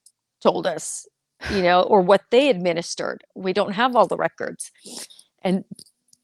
[0.43, 1.07] told us
[1.51, 3.23] you know or what they administered.
[3.35, 4.71] We don't have all the records.
[5.43, 5.65] And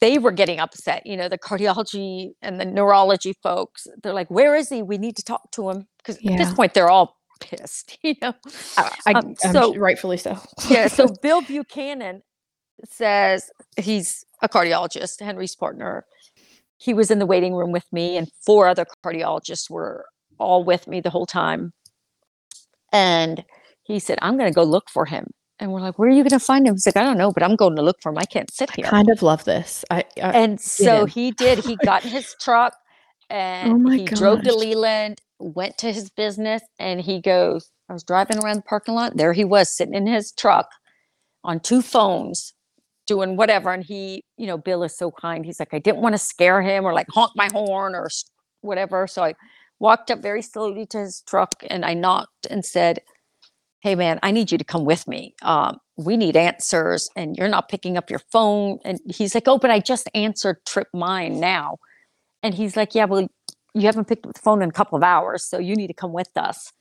[0.00, 3.86] they were getting upset you know the cardiology and the neurology folks.
[4.02, 4.82] They're like where is he?
[4.82, 8.32] We need to talk to him because at this point they're all pissed you know?
[9.06, 10.38] I, Um, I'm so- rightfully so.
[10.70, 12.22] yeah so bill buchanan
[12.84, 16.04] says he's a cardiologist henry's partner
[16.78, 20.06] he was in the waiting room with me and four other cardiologists were
[20.38, 21.72] all with me the whole time.
[22.92, 23.44] And
[23.84, 25.28] he said i'm going to go look for him.
[25.58, 26.74] And we're like where are you going to find him?
[26.74, 28.18] He's like i don't know but i'm going to look for him.
[28.18, 28.86] I can't sit here.
[28.86, 29.84] I kind of love this.
[29.90, 31.60] I, I and so he did.
[31.60, 36.10] He got in his truck oh and Oh he drove to leland went to his
[36.10, 39.16] business and he goes i was driving around the parking lot.
[39.16, 40.68] There he was sitting in his truck
[41.44, 42.52] on two phones
[43.06, 46.12] doing whatever and he you know bill is so kind he's like i didn't want
[46.12, 48.08] to scare him or like honk my horn or
[48.60, 49.34] whatever so i
[49.78, 53.00] walked up very slowly to his truck and i knocked and said
[53.80, 57.48] hey man i need you to come with me um, we need answers and you're
[57.48, 61.38] not picking up your phone and he's like oh but i just answered trip mine
[61.38, 61.76] now
[62.42, 63.26] and he's like yeah well
[63.74, 65.94] you haven't picked up the phone in a couple of hours so you need to
[65.94, 66.72] come with us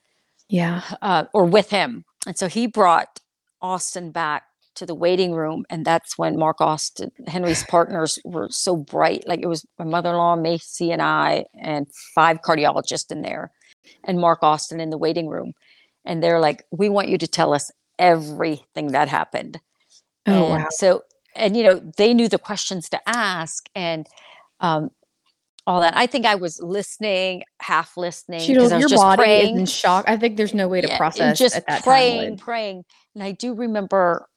[0.47, 0.81] yeah.
[1.01, 3.19] uh, or with him and so he brought
[3.61, 4.43] austin back
[4.75, 9.27] to the waiting room, and that's when Mark Austin, Henry's partners, were so bright.
[9.27, 13.51] Like it was my mother-in-law, Macy, and I, and five cardiologists in there,
[14.03, 15.53] and Mark Austin in the waiting room,
[16.05, 19.59] and they're like, "We want you to tell us everything that happened."
[20.27, 20.67] Oh and wow.
[20.71, 21.03] so,
[21.35, 24.07] and you know, they knew the questions to ask, and
[24.59, 24.89] um,
[25.67, 25.95] all that.
[25.95, 29.21] I think I was listening, half listening, She because knows I was your just body
[29.21, 30.05] is praying in shock.
[30.07, 32.83] I think there's no way to yeah, process just praying, praying.
[33.13, 34.27] And I do remember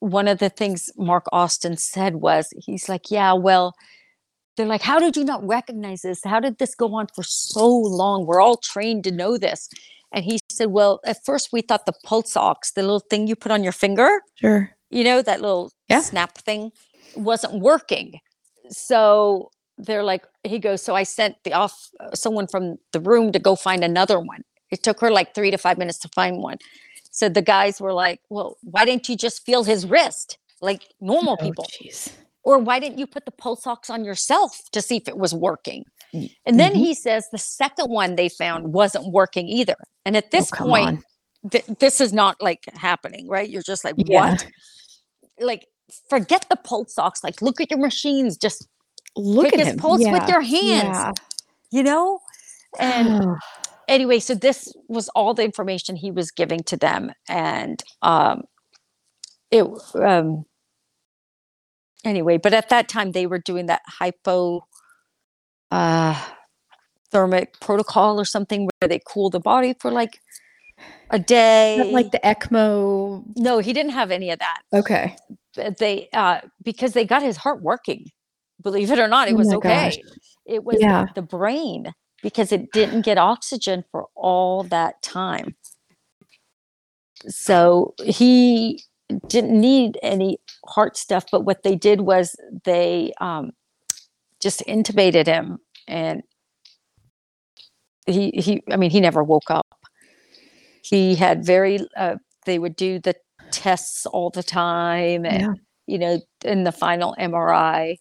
[0.00, 3.74] one of the things Mark Austin said was, he's like, yeah, well,
[4.56, 6.20] they're like, how did you not recognize this?
[6.24, 8.26] How did this go on for so long?
[8.26, 9.68] We're all trained to know this.
[10.12, 13.36] And he said, well, at first we thought the pulse ox, the little thing you
[13.36, 14.70] put on your finger, Sure.
[14.90, 16.00] you know, that little Yeah.
[16.00, 16.72] snap thing
[17.14, 18.18] wasn't working.
[18.70, 23.32] So they're like, he goes, so I sent the off uh, someone from the room
[23.32, 24.42] to go find another one.
[24.70, 26.58] It took her like three to five minutes to find one.
[27.20, 31.36] So the guys were like, well, why didn't you just feel his wrist like normal
[31.38, 31.66] Oh, people?
[31.66, 32.10] jeez.
[32.44, 35.34] Or why didn't you put the pulse ox on yourself to see if it was
[35.34, 35.84] working?
[36.14, 36.76] And then mhm.
[36.76, 39.76] he says the second one they found wasn't working either.
[40.06, 41.04] And at Oh, this come point,
[41.50, 43.50] th- this is not like happening, right?
[43.50, 44.30] You're just like, Yeah.
[44.30, 44.46] what?
[45.38, 45.66] Like,
[46.08, 47.22] forget the pulse ox.
[47.22, 48.38] Like, look at your machines.
[48.38, 48.66] Just
[49.14, 49.76] Look at his him.
[49.76, 51.12] pulse with your hands, Yeah.
[51.70, 52.20] you know?
[52.78, 53.36] And Oh,
[53.90, 57.12] anyway, so this was all the information he was giving to them.
[57.28, 58.44] And um,
[59.50, 59.66] it,
[59.96, 60.44] um,
[62.04, 64.64] anyway, but at that time they were doing that hypo
[65.70, 66.18] uh,
[67.10, 70.20] thermic protocol or something where they cool the body for like
[71.10, 71.90] a day.
[71.92, 73.24] Like the ECMO.
[73.36, 74.62] no, he didn't have any of that.
[74.72, 75.16] Okay.
[75.78, 78.06] They, uh, because they got his heart working,
[78.62, 79.86] believe it or not, it Oh was okay.
[79.86, 79.98] gosh.
[80.46, 81.06] It was Yeah.
[81.14, 81.92] the brain
[82.22, 85.54] because it didn't get oxygen for all that time.
[87.28, 88.82] So he
[89.26, 93.52] didn't need any heart stuff, but what they did was they um,
[94.40, 95.58] just intubated him
[95.88, 96.22] and
[98.06, 99.66] he he I mean he never woke up.
[100.82, 102.16] He had very uh,
[102.46, 103.14] they would do the
[103.50, 105.54] tests all the time and Yeah.
[105.86, 107.96] you know in the final MRI.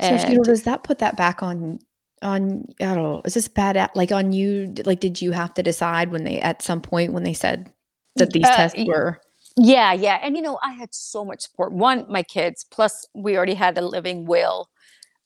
[0.00, 1.78] So, And Shital, does that put that back on
[2.22, 4.74] on I don't know, is this bad at like on you?
[4.84, 7.72] Like, did you have to decide when they at some point when they said
[8.16, 9.20] that these Uh, tests were
[9.56, 10.20] Yeah, yeah.
[10.22, 11.72] And you know, I had so much support.
[11.72, 14.68] One, my kids, plus we already had a living will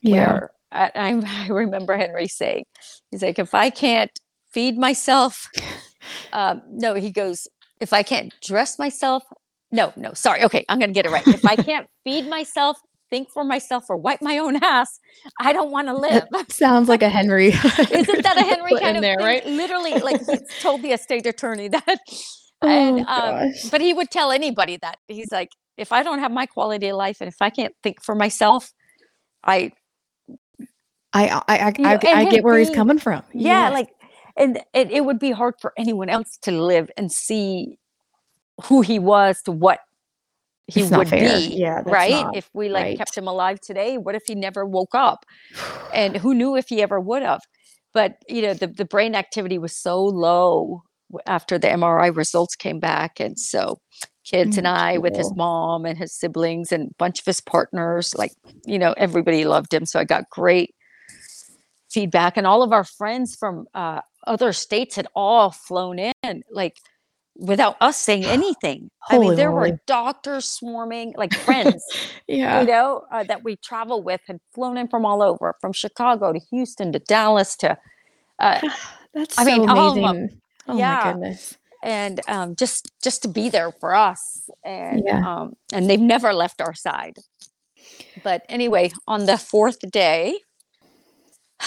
[0.02, 0.40] yeah.
[0.72, 0.90] I
[1.26, 2.64] I remember Henry saying,
[3.10, 4.12] he's like, if I can't
[4.52, 5.48] feed myself,
[6.32, 7.48] um, no, he goes,
[7.80, 9.24] if I can't dress myself,
[9.72, 10.42] no, no, sorry.
[10.44, 11.26] Okay, I'm going to get it right.
[11.26, 12.78] If I can't feed myself,
[13.10, 14.98] think for myself, or wipe my own ass,
[15.40, 16.24] I don't want to live.
[16.30, 17.48] That sounds like a Henry.
[17.92, 19.26] Isn't that a Henry kind in of there, thing?
[19.26, 19.46] right?
[19.46, 21.98] Literally, like he told the estate attorney that.
[22.62, 23.70] Oh, and um, gosh.
[23.70, 26.96] but he would tell anybody that he's like, if I don't have my quality of
[26.96, 28.72] life and if I can't think for myself,
[29.44, 29.72] I
[31.12, 33.22] I I I, You know, I, I get where he's coming from.
[33.32, 33.72] yeah, Yes.
[33.72, 33.88] like
[34.36, 37.78] and it, it would be hard for anyone else to live and see
[38.64, 39.80] who he was to what
[40.70, 41.54] he It's would be.
[41.56, 42.10] Yeah, right.
[42.10, 42.98] not if we like right.
[42.98, 45.24] kept him alive today, what if he never woke up?
[45.92, 47.40] and who knew if he ever would have
[47.92, 50.82] but you know the, the brain activity was so low
[51.26, 53.78] after the mri results came back and so
[54.24, 57.40] kids and Mm, i with his mom and his siblings and a bunch of his
[57.40, 58.32] partners like
[58.64, 60.74] you know everybody loved him so i got great
[61.90, 66.76] feedback and all of our friends from uh, other states had all flown in like
[67.36, 69.72] without us saying anything i mean there moly.
[69.72, 71.82] were doctors swarming like friends
[72.28, 72.60] yeah.
[72.60, 76.32] you know, uh, that we travel with had flown in from all over, from Chicago
[76.32, 77.76] to Houston to Dallas to,
[78.38, 78.60] uh,
[79.14, 80.04] That's I so mean, all of 'em.
[80.04, 80.40] amazing.
[80.68, 81.00] Oh Yeah.
[81.04, 81.58] my goodness.
[81.82, 85.26] and um, just just to be there for us, and Yeah.
[85.28, 87.18] um, and they've never left our side.
[88.22, 90.38] But anyway, on the fourth day,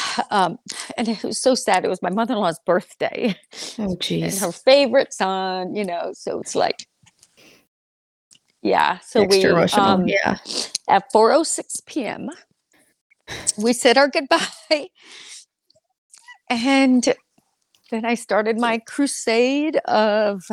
[0.32, 0.58] um,
[0.98, 1.86] and it was so sad.
[1.86, 3.36] It was my mother-in-law's birthday,
[3.80, 5.76] Oh and her favorite son.
[5.76, 6.88] You know, so it's like,
[8.62, 9.00] yeah.
[9.00, 10.38] So Extra we um, yeah.
[10.88, 12.30] at 4:06 p.m.
[13.58, 14.48] We said our goodbye,
[16.50, 17.14] and
[17.92, 20.44] then I started my crusade of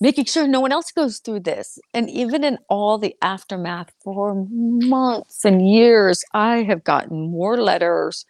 [0.00, 1.78] making sure no one else goes through this.
[1.92, 8.24] And even in all the aftermath for months and years, I have gotten more letters,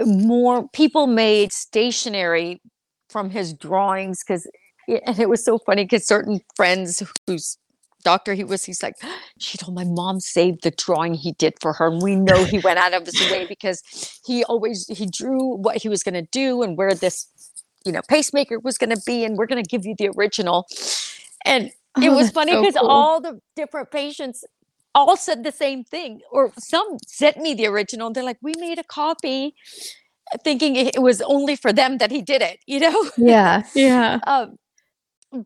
[0.00, 2.60] more people made stationery
[3.08, 4.46] from his drawings because
[4.88, 7.58] eh, and it was so funny because certain friends whose
[8.04, 8.94] doctor he was he's like
[9.38, 12.58] she told my mom saved the drawing he did for her and we know he
[12.60, 13.82] went out of his way because
[14.24, 17.26] he always he drew what he was going to do and where this
[17.88, 20.66] you know pacemaker was going to be and we're going to give you the original
[21.44, 21.74] and it
[22.10, 22.90] Oh, was that's funny so because cool.
[22.90, 24.44] all the different patients
[24.94, 28.78] all said the same thing or some sent me the original they're like we made
[28.78, 29.54] a copy
[30.44, 34.18] thinking it it was only for them that he did it you know Yeah, yeah.
[34.26, 34.56] um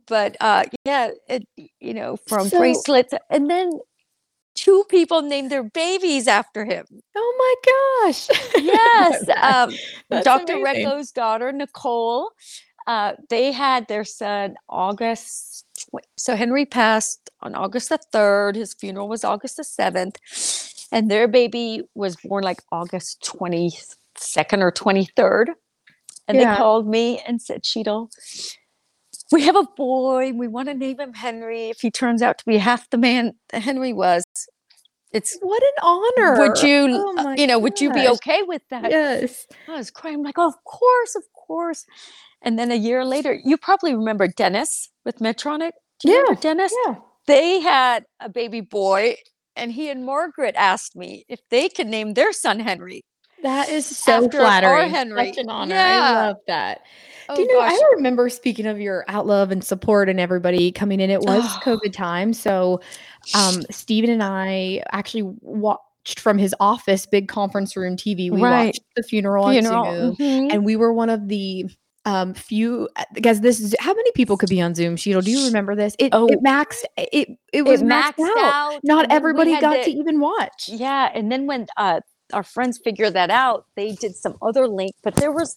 [0.07, 1.47] but uh yeah it,
[1.81, 3.71] you know from So- bracelets and then
[4.55, 6.85] two people named their babies after him
[7.17, 7.55] Oh my
[8.11, 8.29] gosh.
[8.63, 9.75] yes um
[10.23, 11.07] dr amazing.
[11.15, 12.31] Daughter nicole
[12.87, 15.65] uh they had their son august
[16.17, 20.17] so henry passed on august the 3rd his funeral was august the 7th
[20.91, 25.47] and their baby was born like august 22nd or 23rd
[26.29, 26.53] and Yeah.
[26.55, 28.09] they called me and said Shital,
[29.33, 32.45] we have a boy we want to name him henry if he turns out to
[32.45, 34.25] be half the man henry was
[35.13, 36.39] it's What an honor.
[36.41, 39.47] would you Oh uh, you know would you be okay with that Yes.
[39.69, 40.17] I was crying.
[40.17, 41.85] I'm like, oh, of course, of course.
[42.43, 45.73] And then a year later, you probably remember Dennis with Medtronic.
[46.01, 46.75] Do you remember Dennis?
[46.87, 46.97] Yeah.
[47.27, 49.17] They had a baby boy,
[49.55, 53.05] and he and Margaret asked me if they could name their son Henry.
[53.43, 54.91] That is so After flattering.
[54.91, 55.29] Henry.
[55.29, 55.75] Such an honor.
[55.75, 56.01] Yeah.
[56.01, 56.83] I love that.
[57.29, 57.73] Oh, Do you know, gosh.
[57.73, 61.11] I remember speaking of your out love and support and everybody coming in.
[61.11, 61.61] It was Oh.
[61.63, 62.33] COVID time.
[62.33, 62.81] So
[63.35, 68.31] um Stephen and I actually watched from his office, big conference room TV.
[68.31, 68.67] We Right.
[68.67, 70.17] watched the funeral, Funeral, on Zoom.
[70.17, 70.53] mhm.
[70.53, 71.67] And we were one of the
[72.05, 75.23] um few because this is how many people could be on Zoom, Shital?
[75.23, 75.95] Do you remember this?
[76.01, 76.27] It Oh.
[76.27, 78.53] it maxed it it was it maxed, maxed out.
[78.75, 78.81] out.
[78.83, 80.69] Not and then we everybody got to even watch.
[80.69, 82.01] Yeah, and then when uh,
[82.33, 85.57] our friends figured that out, they did some other link, but there was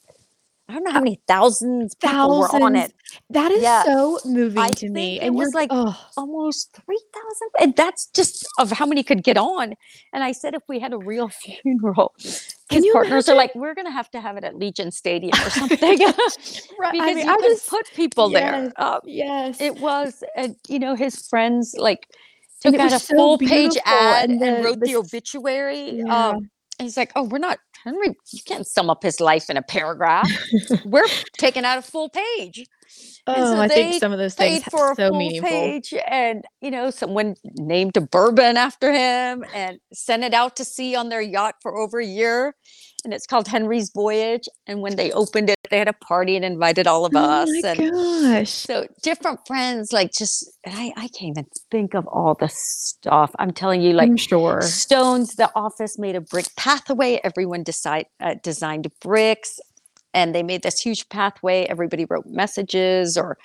[0.68, 2.92] I don't know how many thousands people were on it.
[3.30, 3.84] That is Yeah.
[3.84, 5.20] so moving I to me.
[5.20, 7.50] it And was like oh, almost 3,000.
[7.60, 9.76] And that's just of how many could get on.
[10.12, 11.28] And I said, if we had a real
[11.64, 12.16] funeral,
[12.72, 15.34] Can his partners are like, we're going to have to have it at Legion Stadium
[15.46, 15.80] or something.
[16.80, 16.92] right.
[16.92, 18.84] because I mean, you I could just put people yes, there.
[18.84, 19.62] Um, yes.
[19.62, 22.08] it was, and you know, his friends like
[22.62, 25.98] took out a so full page ad and and, wrote the the, obituary.
[25.98, 26.30] Yeah.
[26.30, 26.50] Um,
[26.80, 30.30] he's like, oh, we're not, Henry, you can't sum up his life in a paragraph.
[30.86, 31.08] we're
[31.38, 32.66] taking out a full page.
[33.28, 35.50] Oh, so I think some of those things for a so full meaningful.
[35.50, 40.66] page and you know someone named a bourbon after him and sent it out to
[40.66, 42.56] sea on their yacht for over a year
[43.06, 46.46] and it's called henry's voyage and when they opened it they had a party and
[46.46, 48.50] invited all of Oh us my and gosh.
[48.52, 53.32] so different friends like just and I, I can't even think of all the stuff
[53.40, 54.62] i'm telling you like I'm sure.
[54.62, 59.60] stones the office made a brick pathway everyone decide, uh, designed bricks
[60.14, 63.38] and they made this huge pathway everybody wrote messages or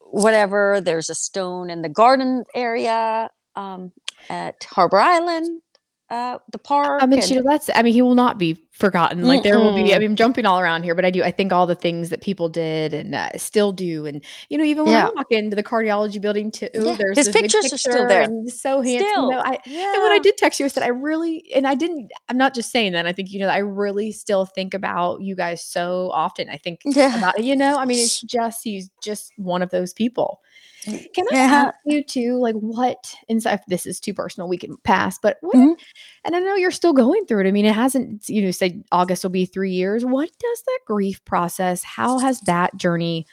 [0.00, 3.92] whatever there's a stone in the garden area um,
[4.28, 5.62] at harbor island
[6.10, 7.70] uh, the park I mean, and- Shital, that's.
[7.74, 9.24] I mean, he will not be forgotten.
[9.24, 9.94] Like there will be.
[9.94, 11.22] I mean, I'm jumping all around here, but I do.
[11.22, 14.64] I think all the things that people did and uh, still do, and you know,
[14.64, 15.08] even when Yeah.
[15.08, 18.24] I walk into the cardiology building too, Yeah, there's his pictures are still there.
[18.48, 19.06] so handsome.
[19.08, 19.92] Still, You know, I, yeah.
[19.94, 22.10] And when I did text you, I said I really, and I didn't.
[22.28, 23.06] I'm not just saying that.
[23.06, 26.48] I think you know, I really still think about you guys so often.
[26.48, 27.76] I think yeah about you know.
[27.78, 30.40] I mean, it's just he's just one of those people.
[30.84, 31.64] Can I Yeah.
[31.66, 33.14] ask you too, like what?
[33.28, 35.18] And so if this is too personal, we can pass.
[35.18, 35.54] But what?
[35.54, 35.78] Mhm.
[36.24, 37.48] And I know you're still going through it.
[37.48, 38.28] I mean, it hasn't.
[38.28, 40.04] You know, said August will be three years.
[40.04, 41.82] What does that grief process?
[41.84, 43.26] How has that journey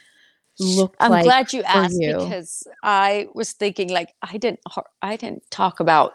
[0.58, 1.24] looked I'm like?
[1.24, 2.16] glad you asked you?
[2.18, 4.60] because I was thinking like I didn't
[5.02, 6.12] I didn't talk about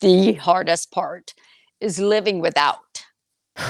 [0.00, 1.32] the hardest part
[1.80, 3.04] is living without.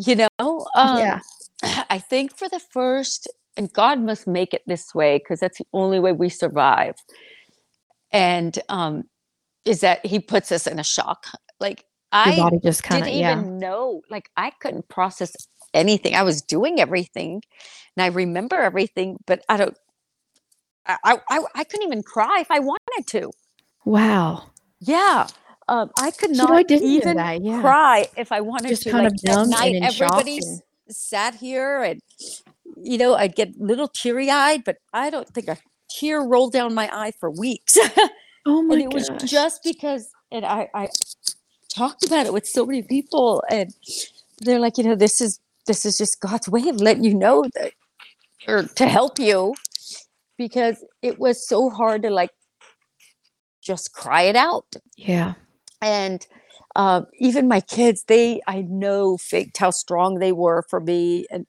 [0.00, 1.20] You know, um, Yeah.
[1.90, 3.28] I think for the first,
[3.58, 6.94] and God must make it this way because that's the only way we survive.
[8.12, 9.04] And um,
[9.66, 11.26] is that He puts us in a shock.
[11.60, 11.84] Like
[12.14, 13.32] Your I body just kind of didn't yeah.
[13.38, 15.30] even know like i couldn't process
[15.74, 17.42] anything i was doing everything
[17.96, 19.76] and i remember everything but i don't
[20.86, 20.96] i
[21.28, 23.30] i, I, couldn't even cry if i wanted to
[23.84, 24.44] Wow.
[24.80, 25.26] yeah
[25.68, 27.60] um, i could You know, not I didn't even that, yeah.
[27.60, 30.38] cry if i wanted Just to kind like of numb and night in shock everybody
[30.38, 32.00] and- sat here and
[32.76, 35.56] you know i'd get a little teary-eyed but i don't think a
[35.88, 37.78] tear rolled down my eye for weeks.
[38.46, 40.88] Oh my and it was just because and I, I
[41.74, 43.74] talked about it with so many people and
[44.40, 47.44] they're like you know this is this is just god's way of letting you know
[47.54, 47.72] that
[48.46, 49.54] or to help you
[50.38, 52.30] because it was so hard to like
[53.60, 54.64] just cry it out.
[54.96, 55.34] Yeah.
[55.82, 56.26] and
[56.76, 61.46] um, even my kids they i know faked how strong they were for me and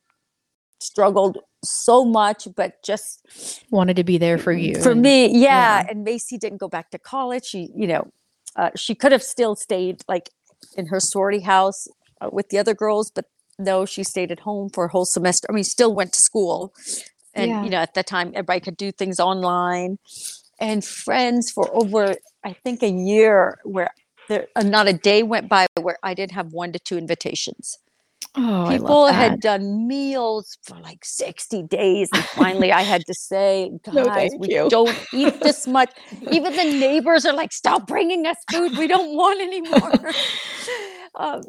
[0.80, 3.22] struggled so much but just
[3.70, 4.82] Wanted to be there for you.
[4.82, 5.82] for me yeah.
[5.82, 5.86] yeah.
[5.90, 8.08] and macy didn't go back to college she you know
[8.56, 10.30] uh, she could have still stayed like
[10.78, 11.88] in her sorority house
[12.22, 13.26] uh, with the other girls but
[13.60, 15.46] no, she stayed at home for a whole semester.
[15.50, 16.74] I mean, still went to school.
[17.34, 17.64] And, Yeah.
[17.64, 20.00] you know, at that time, everybody could do things online.
[20.60, 23.90] And friends for over, I think, a year where
[24.30, 27.78] there, uh, not a day went by where I didn't have one to two invitations.
[28.36, 32.10] Oh, People had done meals for like 60 days.
[32.14, 35.92] And finally, I had to say, guys, thank we you." don't eat this much.
[36.32, 38.78] Even the neighbors are like, stop bringing us food.
[38.78, 40.14] We don't want anymore.
[41.16, 41.42] um,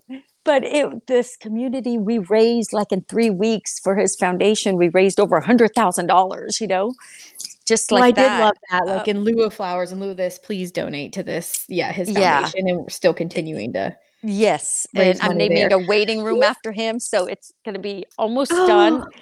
[0.44, 5.20] but it, this community, we raised like in three weeks for his foundation, we raised
[5.20, 6.94] over a $100,000, you know,
[7.68, 8.32] just like well, I that.
[8.36, 8.86] did love that.
[8.86, 11.66] Like Uh, in lieu of flowers, in lieu of this, please donate to this.
[11.68, 12.38] Yeah, his Yeah.
[12.38, 13.94] foundation, and we're still continuing to.
[14.22, 15.78] Yes, raise and I'm naming there.
[15.78, 19.04] a waiting room after him, so it's going to be almost done.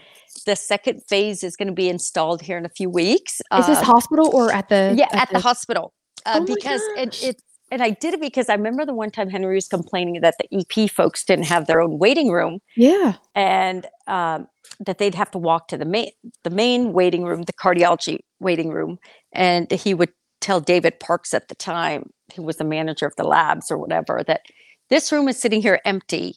[0.46, 3.40] The second phase is going to be installed here in a few weeks.
[3.58, 4.94] Is this Uh, hospital or at the?
[4.96, 5.92] yeah, at the hospital.
[6.26, 7.42] Uh, Oh because it, it
[7.72, 10.46] and I did it because I remember the one time Henry was complaining that the
[10.60, 13.14] EP folks didn't have their own waiting room Yeah.
[13.34, 14.48] and um,
[14.86, 16.10] that they'd have to walk to the main
[16.44, 18.98] the main waiting room, the cardiology waiting room,
[19.32, 23.24] and he would tell David Parks at the time, who was the manager of the
[23.24, 24.42] labs or whatever, that
[24.90, 26.36] this room is sitting here empty.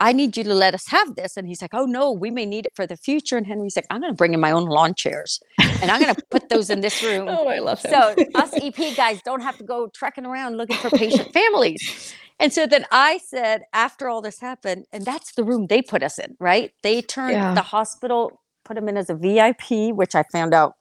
[0.00, 1.36] I need you to let us have this.
[1.36, 3.36] And he's like, Oh no, we may need it for the future.
[3.36, 6.48] And Henry's like, I'm gonna bring in my own lawn chairs and I'm gonna put
[6.48, 7.26] those in this room.
[7.28, 7.90] Oh, I love him.
[7.90, 12.14] So us EP guys don't have to go trekking around looking for patient families.
[12.38, 16.04] And so then I said, after all this happened, and that's the room they put
[16.04, 16.70] us in, right?
[16.84, 17.54] They turned Yeah.
[17.54, 20.74] the hospital, put him in as a VIP, which I found out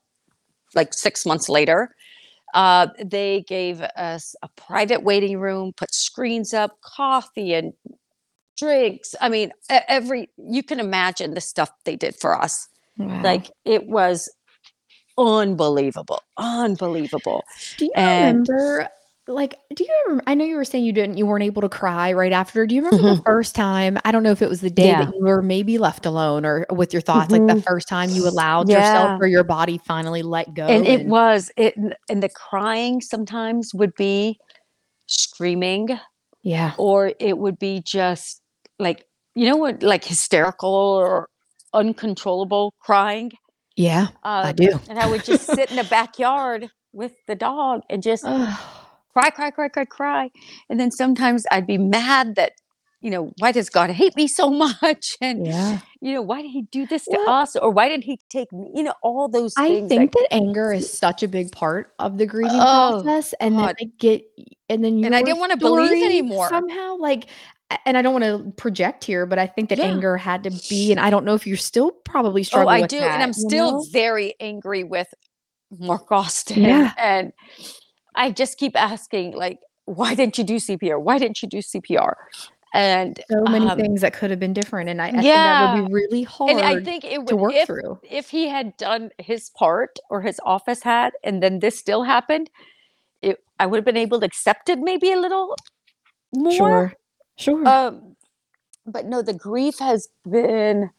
[0.76, 1.96] like six months later.
[2.58, 7.72] Uh, they gave us a private waiting room, put screens up, coffee and
[8.58, 9.14] drinks.
[9.22, 12.68] I mean, every you can imagine the stuff they did for us.
[12.98, 13.22] Wow.
[13.22, 14.28] Like it was
[15.20, 17.44] unbelievable, unbelievable.
[17.78, 18.90] do you and- remember?
[19.28, 19.94] Like, do you?
[20.08, 22.66] Remember, I know you were saying you didn't, you weren't able to cry right after.
[22.66, 23.98] Do you remember the first time?
[24.06, 25.02] I don't know if it was the day Mm-hmm.
[25.02, 25.06] Yeah.
[25.06, 27.32] that you were maybe left alone or with your thoughts.
[27.32, 27.64] Like the Mhm.
[27.66, 28.78] first time you allowed Yeah.
[28.78, 30.68] yourself or your body finally let go.
[30.68, 31.76] and it was it
[32.10, 34.38] and the crying sometimes would be
[35.08, 36.00] screaming
[36.44, 38.42] yeah, or it would be just
[38.80, 39.06] like
[39.36, 41.28] you know what like hysterical or
[41.74, 43.32] uncontrollable crying
[43.76, 44.80] yeah, I uh, do.
[44.90, 48.24] and i would just sit in the backyard with the dog and just
[49.18, 50.32] cry cry cry cry cry
[50.70, 52.52] and then sometimes i'd be mad that
[53.02, 54.50] you know why does god hate me so
[54.82, 55.80] much and yeah.
[56.02, 58.52] you know why did he do this to Well- us or why did he take
[58.52, 61.94] me you know all those I think like- that anger is such a big part
[62.00, 64.24] of the grieving Oh, process, and then I get,
[64.70, 66.50] and then you, And I didn't wanna believe anymore.
[66.50, 66.98] somehow.
[66.98, 67.28] Like,
[67.86, 69.86] and I don't want to project here, but I think that Yeah.
[69.86, 72.82] anger had to be, and I don't know if you're still probably struggling.
[72.82, 72.84] Oh.
[72.84, 73.86] I do, that, and I'm still know?
[73.92, 75.14] very angry with
[75.78, 76.64] Mark Austin.
[76.64, 76.94] Yeah.
[76.98, 77.34] and
[78.18, 81.02] I just keep asking, like, why didn't you do CPR?
[81.02, 82.14] Why didn't you do CPR?
[82.74, 85.76] And so many um, things that could have been different, and I, I think that
[85.76, 88.00] would be really hard and I think it would to work if, through.
[88.04, 92.50] if he had done his part or his office had, and then this still happened,
[93.22, 95.56] it, I would have been able to accept it maybe a little
[96.34, 96.52] more.
[96.52, 96.94] Sure,
[97.38, 97.68] sure.
[97.68, 98.18] Um,
[98.86, 100.90] but no, the grief has been.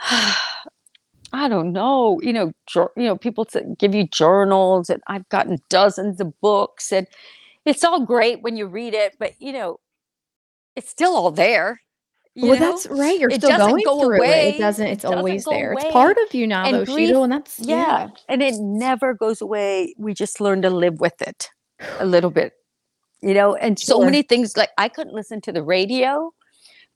[1.32, 2.20] I don't know.
[2.22, 6.92] You know, you know, people s- give you journals, and I've gotten dozens of books,
[6.92, 7.06] and
[7.64, 9.78] it's all great when you read it, but you know,
[10.76, 11.80] it's still all there.
[12.36, 12.72] well, know?
[12.72, 13.18] that's right.
[13.18, 14.18] You're It still going go through it.
[14.18, 14.48] away.
[14.56, 14.86] It doesn't.
[14.86, 15.72] It It's doesn't always there.
[15.74, 18.08] It's part of you now, And though, grief- Shital, and that's yeah.
[18.28, 19.94] and it never goes away.
[19.98, 21.48] We just learn to live with it
[21.98, 22.52] a little bit,
[23.22, 23.54] you know.
[23.56, 26.32] And so many things like I couldn't listen to the radio.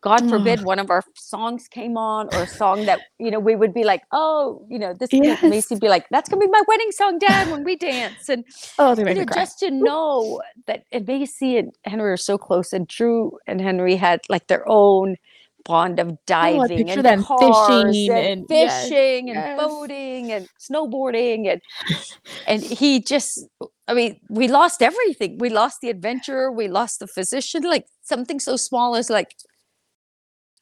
[0.05, 0.65] God forbid mm.
[0.65, 3.85] one of our songs came on or a song that you know we would be
[3.85, 5.43] like, oh, you know, this Yes.
[5.43, 8.45] Macy be like, that's gonna be my wedding song, Dad, when we dance, and
[8.79, 12.75] Oh, they you know, just to know that and Macy and Henry are so close,
[12.75, 15.17] and Drew and Henry had like their own
[15.65, 19.59] bond of oh, diving Oh, and cars fishing and, and- yes, fishing and yes.
[19.59, 21.63] boating and snowboarding and
[22.47, 23.43] and he just
[23.89, 25.39] I mean, we lost everything.
[25.39, 26.51] We lost the adventure.
[26.51, 27.63] We lost the physician.
[27.63, 29.35] Like something so small as like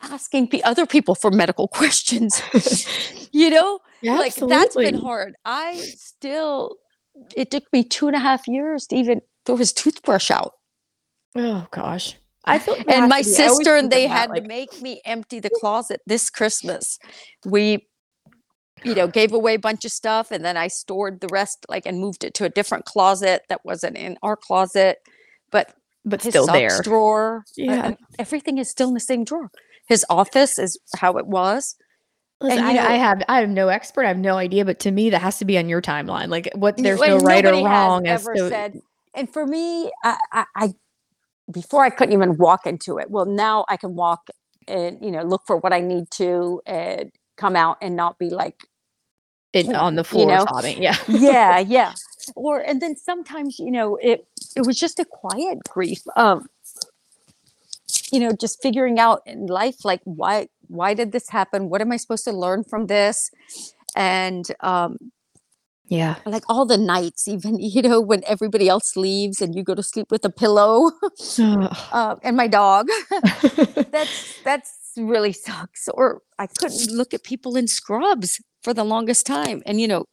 [0.02, 2.42] asking pe- other people for medical questions.
[3.32, 5.34] you know, Yeah, like that's been hard.
[5.44, 6.76] I still,
[7.36, 10.52] it took me two and a half years to even throw his toothbrush out.
[11.36, 12.16] Oh gosh.
[12.44, 13.36] I feel And my to be.
[13.42, 16.28] I always sister and they that, had like, to make me empty the closet this
[16.30, 16.98] Christmas.
[17.46, 17.86] We,
[18.82, 21.86] you know, gave away a bunch of stuff and then I stored the rest, like,
[21.86, 24.98] and moved it to a different closet that wasn't in our closet.
[25.52, 25.72] But
[26.04, 26.80] but still there.
[26.82, 27.86] drawer, uh, Yeah.
[27.90, 29.48] uh, everything is still in the same drawer.
[29.88, 31.76] His office is how it was.
[32.40, 34.04] Listen, and, I, you I have I have no expert.
[34.04, 36.28] I have no idea, but to me, that has to be on your timeline.
[36.28, 38.80] Like what You- there's no right or nobody has wrong ever to said.
[39.14, 40.74] And for me, I, I, I
[41.52, 43.10] before I couldn't even walk into it.
[43.10, 44.28] Well, now I can walk
[44.68, 48.30] and you know look for what I need to and come out and not be
[48.30, 48.66] like
[49.54, 50.82] you on the floor know, sobbing.
[50.82, 50.96] Yeah.
[51.08, 51.92] yeah yeah
[52.36, 54.26] or and then sometimes you know it
[54.56, 56.46] it was just a quiet grief um
[58.12, 61.90] you know just figuring out in life like why why did this happen what am
[61.92, 63.30] i supposed to learn from this
[63.96, 64.96] and um
[65.88, 66.16] Yeah.
[66.24, 69.82] like all the nights even you know when everybody else leaves and you go to
[69.82, 70.90] sleep with a pillow
[71.92, 72.86] uh, and my dog
[73.90, 79.26] that's that's really sucks or i couldn't look at people in scrubs for the longest
[79.26, 80.04] time and you know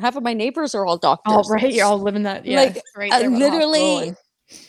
[0.00, 1.72] half of my neighbors are all doctors all right.
[1.72, 2.44] You're all living that.
[2.46, 2.62] Yeah.
[2.62, 4.14] Like, right uh, there with the hospital literally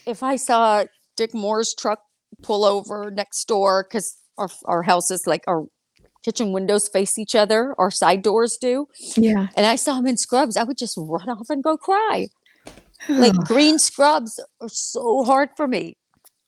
[0.06, 0.84] if i saw
[1.18, 2.00] dick moore's truck
[2.42, 5.66] pull over next door because our, our houses like our
[6.24, 9.48] kitchen windows face each other our side doors do yeah.
[9.56, 12.28] and i saw him in scrubs i would just run off and go cry
[13.10, 15.98] like green scrubs are so hard for me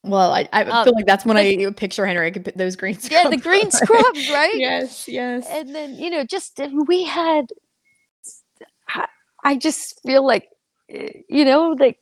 [0.08, 2.28] well, I, I um, feel like that's when like- I picture Henry.
[2.28, 5.08] I could put those green yeah the scrubs green scrubs right yes.
[5.08, 5.46] Yes.
[5.50, 7.46] and then you know just we had
[8.88, 9.08] I-
[9.44, 10.48] i just feel like
[10.94, 11.98] uh, you know like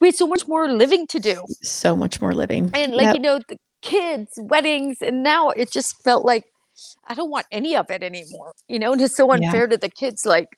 [0.00, 2.70] we had so much more living to do so much more living.
[2.74, 3.14] and like Yep.
[3.16, 6.44] you know the kids weddings and now it just felt like
[7.08, 9.46] i don't want any of it anymore you know and it's so Yeah.
[9.46, 10.48] unfair to the kids like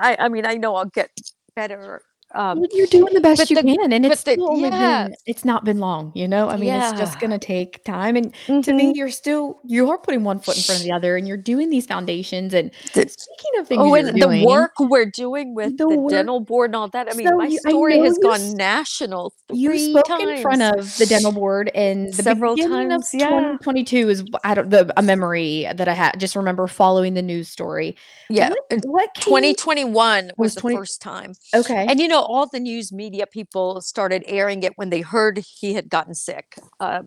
[0.00, 1.10] i i mean i know i'll get
[1.54, 2.00] better
[2.34, 5.04] um Well, you're doing the best you the- can, and it's the- still yeah.
[5.08, 6.48] been, it's not been long, you know.
[6.48, 8.32] I mean, it's just gonna take time, and
[8.64, 8.96] to me, mhm.
[8.96, 11.70] you're still you are putting one foot in front of the other, and you're doing
[11.70, 12.54] these foundations.
[12.54, 16.10] And The- speaking of things, Oh, and doing, the work we're doing with The work-
[16.10, 17.08] dental board and all that.
[17.10, 19.32] I mean, So my story has gone national.
[19.52, 23.28] you spoke in front of the dental board, and the Several times, yeah.
[23.28, 26.18] 2022 is I don't the a memory that I had.
[26.20, 27.96] Just remember following the news story.
[28.28, 31.34] Yeah, What, what 2021 was, was the first time.
[31.54, 31.86] Okay.
[31.88, 35.74] And you know, all the news media people started airing it when they heard he
[35.74, 37.02] had gotten sick, uh,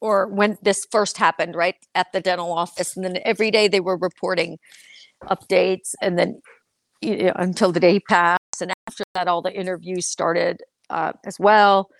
[0.00, 2.96] or when this first happened, right at the dental office.
[2.96, 4.58] And then every day they were reporting
[5.24, 6.40] updates, and then
[7.00, 8.40] you know, until the day passed.
[8.60, 10.60] And after that, all the interviews started
[10.90, 11.90] uh, as well.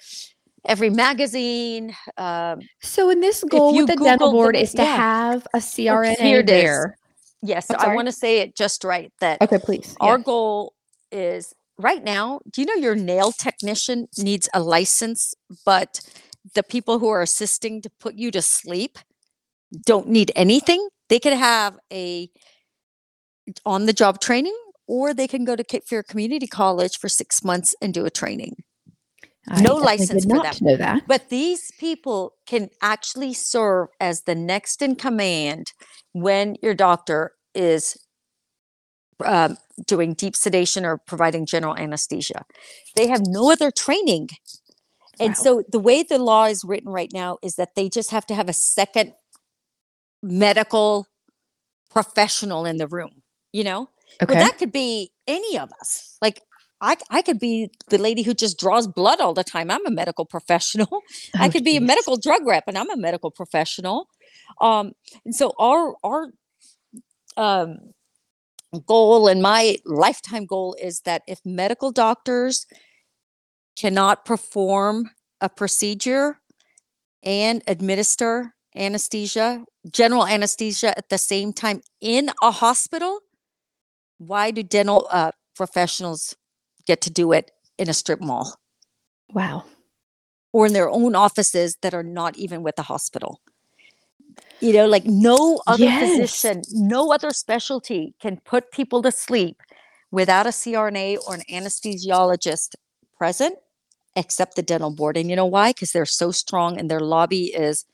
[0.64, 4.72] Every magazine, um, so, in this goal with the dental Google the board na- is
[4.74, 4.96] to yeah.
[4.96, 6.96] have a CRNA here there.
[7.42, 9.12] yes, I want to say it just right.
[9.20, 9.96] That Okay, please.
[10.00, 10.22] our yeah.
[10.24, 10.74] goal
[11.10, 11.52] is
[11.83, 15.35] right now do you know your nail technician needs a license
[15.66, 16.01] but
[16.55, 18.99] the people who are assisting to put you to sleep
[19.85, 22.30] don't need anything they could have a
[23.66, 24.57] on the job training
[24.87, 28.11] or they can go to cape fear community college for six months and do a
[28.11, 28.57] training
[29.49, 30.55] I no license for them.
[30.61, 31.03] know that.
[31.09, 35.72] but these people can actually serve as the next in command
[36.12, 37.99] when your doctor is
[39.24, 39.57] um,
[39.87, 42.45] doing deep sedation or providing general anesthesia.
[42.97, 44.30] They have no other training.
[45.20, 45.45] And Wow.
[45.45, 48.35] so the way the law is written right now is that they just have to
[48.35, 49.14] have a second
[50.22, 51.07] medical
[51.91, 53.22] professional in the room,
[53.53, 53.91] you know?
[54.22, 54.28] Okay.
[54.28, 56.18] Well, that could be any of us.
[56.22, 56.43] Like
[56.80, 59.70] I, I could be the lady who just draws blood all the time.
[59.70, 61.03] I'm a medical professional.
[61.41, 64.09] I Oh, could be a medical drug rep, and I'm a medical professional.
[64.61, 64.93] Um,
[65.24, 66.28] and so our our
[67.37, 67.78] um,
[68.81, 72.66] goal and my lifetime goal is that if medical doctors
[73.79, 75.11] cannot perform
[75.41, 76.39] a procedure
[77.23, 83.20] and administer anesthesia, general anesthesia at the same time in a hospital,
[84.18, 86.35] why do dental uh, professionals
[86.87, 88.57] get to do it in a strip mall
[89.33, 89.64] Wow.
[90.53, 93.41] or in their own offices that are not even with the hospital?
[94.61, 96.18] You know, like no other Yes.
[96.18, 99.57] physician, no other specialty can put people to sleep
[100.11, 102.74] without a CRNA or an anesthesiologist
[103.18, 103.57] present,
[104.14, 105.16] except the dental board.
[105.16, 105.70] And you know why?
[105.70, 107.85] Because they're so strong and their lobby is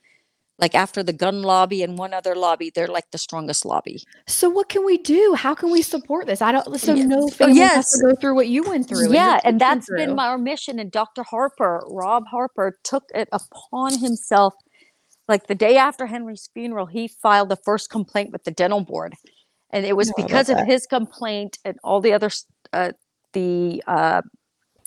[0.59, 4.03] like after the gun lobby and one other lobby, they're like the strongest lobby.
[4.27, 5.35] So what can we do?
[5.35, 6.43] How can we support this?
[6.43, 6.81] I don't.
[6.81, 7.07] So Yeah.
[7.07, 9.13] no Oh, family has to go through what you went through.
[9.13, 10.79] Yeah, kids and that's been my our mission.
[10.81, 11.23] And Dr.
[11.23, 14.55] Harper, Rob Harper, took it upon himself.
[15.29, 19.15] Like the day after Henry's funeral, he filed the first complaint with the dental board,
[19.71, 20.67] and it was Oh, because of that.
[20.67, 22.31] his complaint and all the other
[22.73, 22.93] uh,
[23.35, 24.23] the uh,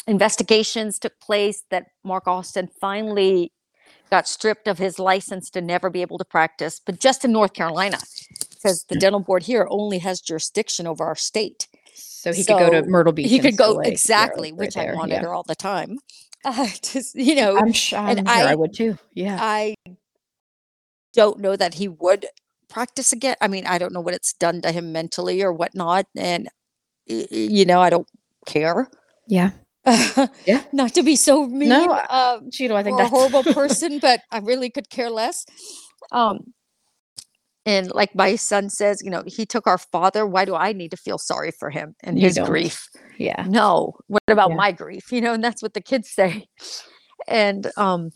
[0.07, 3.51] investigations took place that Mark Austin finally
[4.09, 7.53] got stripped of his license to never be able to practice, but just in North
[7.53, 7.97] Carolina,
[8.49, 11.67] because the dental board here only has jurisdiction over our state.
[11.93, 13.29] So he could go to Myrtle Beach.
[13.29, 13.79] He could go.
[13.79, 15.21] Exactly, right which I there, wanted yeah.
[15.21, 15.97] her all the time.
[16.43, 17.99] Uh, just you know, I'm sure.
[17.99, 18.97] I'm and sure I, I- would too.
[19.13, 19.37] Yeah.
[19.39, 19.75] I
[21.13, 22.25] don't know that he would
[22.69, 23.35] practice again.
[23.41, 26.49] I mean, I don't know what it's done to him mentally or whatnot, and
[27.07, 28.07] you know, I don't
[28.45, 28.87] care.
[29.27, 29.51] yeah.
[30.45, 30.63] Yeah.
[30.71, 31.69] Not to be so mean.
[31.69, 35.45] No, um, Shital, I think or a horrible person, but I really could care less.
[36.11, 36.53] Um,
[37.65, 40.25] and like my son says, you know, he took our father.
[40.25, 42.45] Why do I need to feel sorry for him and You his don't.
[42.47, 42.87] grief?
[43.17, 43.45] Yeah.
[43.47, 43.93] No.
[44.07, 44.55] What about Yeah.
[44.55, 45.11] my grief?
[45.11, 46.45] You know, and that's what the kids say.
[47.27, 48.11] And um,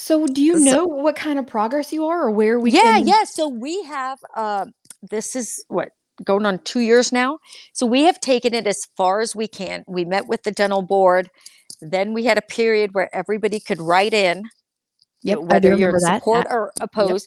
[0.00, 2.80] So do you So- know what kind of progress you are or where we yeah,
[2.98, 3.24] can yeah.
[3.24, 4.72] So we have um
[5.02, 5.90] this is what
[6.24, 7.38] going on two years now.
[7.72, 9.84] So we have taken it as far as we can.
[9.86, 11.30] We met with the dental board.
[11.80, 14.44] Then we had a period where everybody could write in
[15.22, 16.20] Yep, whether you're that.
[16.22, 17.26] support or opposed.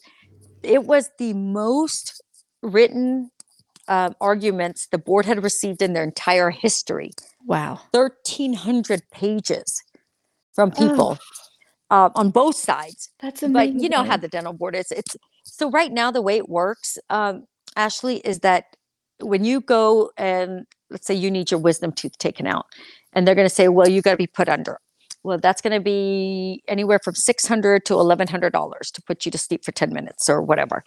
[0.62, 2.20] It was the most
[2.62, 3.30] written
[3.88, 7.10] um, arguments the board had received in their entire history.
[7.46, 7.80] Wow.
[7.92, 9.82] 1,300 pages
[10.54, 11.18] from Oh.
[11.90, 13.10] Uh, on both sides.
[13.20, 13.74] That's amazing.
[13.74, 14.90] But you know how the dental board is.
[14.90, 18.76] It's so right now the way it works, um, Ashley, is that
[19.20, 22.66] when you go and let's say you need your wisdom tooth taken out,
[23.12, 24.80] and they're going to say, "Well, you got to be put under."
[25.22, 29.24] Well, that's going to be anywhere from six hundred to eleven hundred dollars to put
[29.24, 30.82] you to sleep for ten minutes or whatever,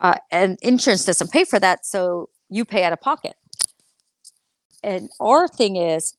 [0.00, 3.34] uh, and insurance doesn't pay for that, so you pay out of pocket.
[4.82, 6.14] And our thing is,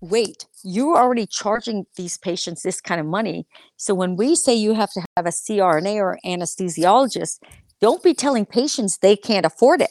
[0.00, 3.46] wait, you're already charging these patients this kind of money.
[3.76, 7.38] So when we say you have to have a CRNA or anesthesiologist,
[7.80, 9.90] don't be telling patients they can't afford it.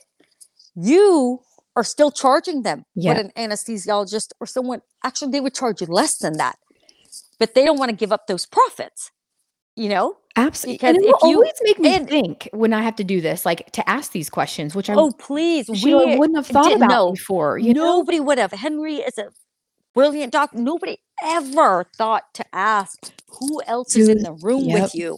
[0.76, 1.40] You
[1.76, 3.14] are still charging them Yeah.
[3.14, 6.58] what an anesthesiologist or someone actually they would charge you less than that.
[7.40, 9.12] But they don't want to give up those profits.
[9.76, 10.18] You know?
[10.38, 10.78] Absolutely.
[10.78, 13.20] because And it will you- always make me and- think when I have to do
[13.22, 15.70] this, like to ask these questions, which I Oh, please.
[15.70, 17.12] I we wouldn't have thought about know.
[17.12, 17.58] before.
[17.58, 17.84] You know?
[17.98, 18.52] Nobody would have.
[18.52, 19.32] Henry is a
[19.96, 20.54] brilliant doc.
[20.54, 24.84] Nobody ever thought to ask who else is in the room yep.
[24.84, 25.18] with you.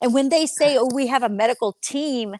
[0.00, 2.36] And when they say, "Oh, we have a medical team,"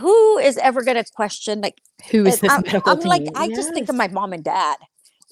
[0.00, 1.60] who is ever going to question?
[1.60, 3.32] Like, Who is this I'm, medical I'm like, team?
[3.34, 4.76] I just think of my mom and dad,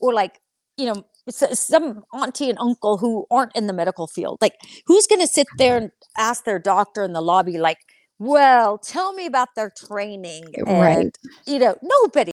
[0.00, 0.40] or like,
[0.76, 4.38] you know, some auntie and uncle who aren't in the medical field.
[4.40, 4.54] Like,
[4.86, 5.84] who's going to sit there mm-hmm.
[5.84, 7.78] and ask their doctor in the lobby, like,
[8.18, 11.16] "Well, tell me about their training," Right.
[11.46, 12.32] you know, nobody,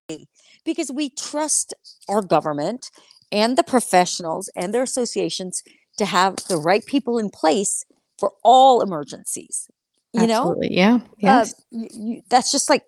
[0.64, 1.74] because we trust
[2.08, 2.90] our government
[3.32, 5.62] and the professionals and their associations
[5.98, 7.84] to have the right people in place
[8.18, 9.68] for all emergencies.
[10.12, 10.76] You know, Absolutely.
[10.76, 11.00] Yeah.
[11.24, 12.84] uh, you, you, that's just like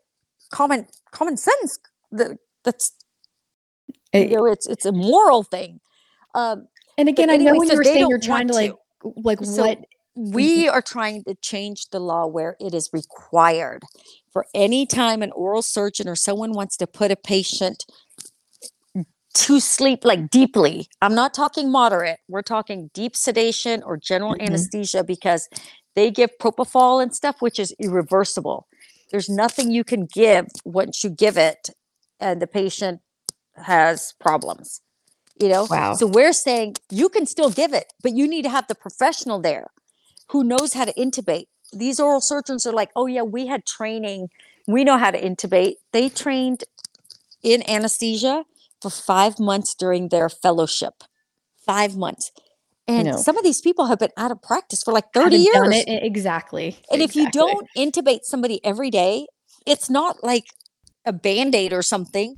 [0.50, 1.78] common common sense.
[2.10, 2.92] The, that's
[4.12, 5.80] It- you know, it's it's a moral thing.
[6.34, 6.68] Um,
[6.98, 8.72] and again, I know when so you were they saying you're trying to like,
[9.16, 9.78] like So what?
[10.14, 13.82] We are trying to change the law where it is required
[14.32, 17.84] for any time an oral surgeon or someone wants to put a patient
[19.34, 20.88] to sleep like deeply.
[21.00, 22.18] I'm not talking moderate.
[22.28, 24.46] We're talking deep sedation or general Mhm.
[24.46, 25.48] anesthesia because
[25.94, 28.66] they give propofol and stuff, which is irreversible.
[29.10, 31.70] There's nothing you can give once you give it,
[32.20, 33.00] and the patient
[33.56, 34.80] has problems.
[35.40, 35.94] You know, Wow.
[35.96, 39.40] so we're saying you can still give it, but you need to have the professional
[39.40, 39.70] there
[40.32, 41.46] who knows how to intubate.
[41.72, 44.28] These oral surgeons are like, oh yeah, we had training.
[44.66, 45.74] We know how to intubate.
[45.92, 46.64] They trained
[47.42, 48.44] in anesthesia
[48.80, 51.04] for five months during their fellowship.
[51.64, 52.32] Five months.
[52.88, 53.16] And know.
[53.16, 55.84] some of these people have been out of practice for like 30 haven't years.
[55.86, 56.78] exactly.
[56.90, 59.26] And if you don't intubate somebody every day,
[59.66, 60.46] it's not like
[61.04, 62.36] a band-aid or something.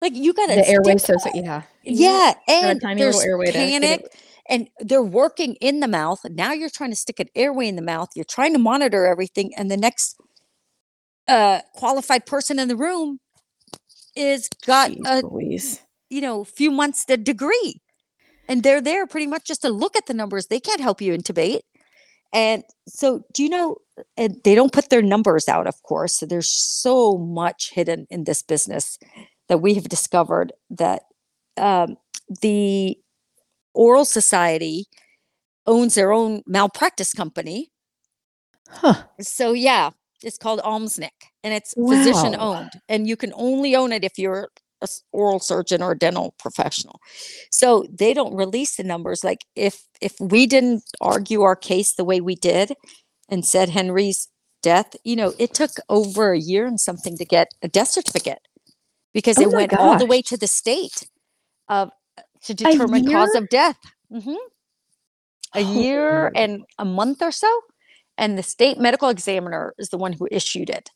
[0.00, 3.46] Like you gotta the airway, so, so yeah, yeah, Got a and there's little airway
[3.46, 4.06] to panic,
[4.48, 6.20] and they're working in the mouth.
[6.24, 8.10] Now you're trying to stick an airway in the mouth.
[8.14, 10.16] You're trying to monitor everything, and the next
[11.28, 13.20] uh, qualified person in the room
[14.16, 15.82] is got Jeez a Louise.
[16.10, 17.80] you know few months the degree,
[18.48, 20.46] and they're there pretty much just to look at the numbers.
[20.46, 21.60] They can't help you intubate.
[22.32, 23.76] And so, do you know?
[24.16, 26.18] And they don't put their numbers out, of course.
[26.18, 28.98] So there's so much hidden in this business
[29.48, 31.02] that we have discovered that
[31.56, 31.96] um,
[32.42, 32.96] the
[33.78, 34.86] Oral Society
[35.64, 37.70] owns their own malpractice company.
[38.68, 39.04] Huh.
[39.20, 39.90] So yeah,
[40.22, 41.10] it's called OMSNIC,
[41.44, 44.50] and it's physician owned, and you can only own it if you're
[44.82, 47.00] a oral surgeon or a dental professional.
[47.52, 49.22] So they don't release the numbers.
[49.22, 52.74] Like if if we didn't argue our case the way we did,
[53.28, 54.28] and said Henry's
[54.60, 58.40] death, you know, it took over a year and something to get a death certificate
[59.14, 61.08] because Oh it went all the way to the state
[61.68, 61.90] of
[62.44, 63.78] to determine cause of death.
[64.12, 64.34] hmm
[65.54, 67.62] A year and a month or so,
[68.18, 70.90] and the state medical examiner is the one who issued it,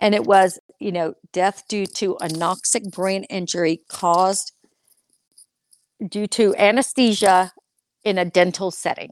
[0.00, 4.52] and it was you know death due to anoxic brain injury caused
[6.08, 7.52] due to anesthesia
[8.04, 9.10] in a dental setting.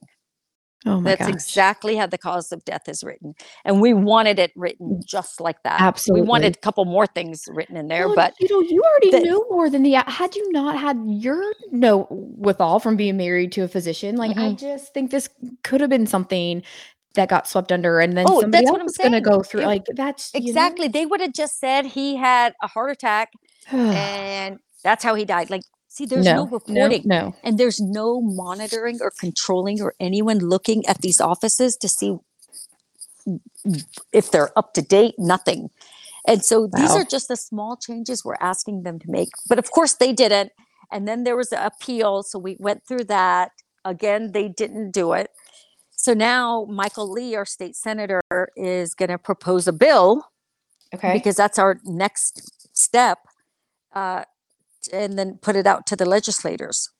[0.85, 1.30] Oh my That's gosh.
[1.30, 3.35] exactly how the cause of death is written.
[3.64, 5.80] And we wanted it written just like that.
[5.80, 6.22] Absolutely.
[6.22, 9.11] We wanted a couple more things written in there, Well, but you know, you already
[9.12, 13.53] the- know more than the had you not had your know withal from being married
[13.53, 14.16] to a physician.
[14.16, 14.59] Like I Mhm.
[14.59, 15.28] just think this
[15.62, 16.62] could have been something
[17.14, 19.20] that got swept under and then Oh, somebody that's else what I'm is going to
[19.20, 20.49] go through It- like that's you know?
[20.49, 20.89] Exactly.
[20.89, 23.30] They would have just said he had a heart attack
[23.70, 25.51] and that's how he died.
[25.51, 25.62] Like,
[25.95, 27.03] see, there's no, no, reporting.
[27.05, 27.34] no, no.
[27.45, 32.16] and there's no monitoring or controlling or anyone looking at these offices to see
[34.12, 35.70] if they're up to date nothing
[36.26, 36.99] and so these Wow.
[36.99, 40.51] are just the small changes we're asking them to make but of course they didn't
[40.90, 43.53] and then there was an appeal so we went through that
[43.84, 45.30] again they didn't do it
[45.93, 48.20] so now michael lee our state senator
[48.57, 50.26] is going to propose a bill
[50.95, 51.12] Okay.
[51.14, 52.34] because that's our next
[52.76, 53.18] step
[53.95, 54.24] uh,
[54.93, 56.91] and then put it out to the legislators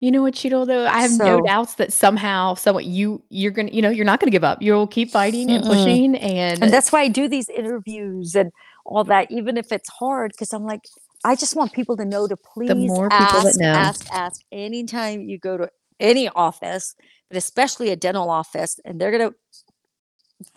[0.00, 0.86] You know what, Shital, though?
[0.86, 4.30] I have no doubts that somehow, somewhat you you're gonna, you know, you're not gonna
[4.32, 4.62] give up.
[4.62, 5.66] You'll keep fighting and Mm-mm.
[5.66, 8.52] pushing and, and that's why I do these interviews and
[8.86, 10.82] all that, even if it's hard, because I'm like,
[11.24, 13.74] I just want people to know to please more people that ask, know.
[13.74, 14.42] ask, ask.
[14.52, 15.70] Anytime you go to
[16.00, 16.96] any office,
[17.30, 19.32] but especially a dental office, and they're gonna,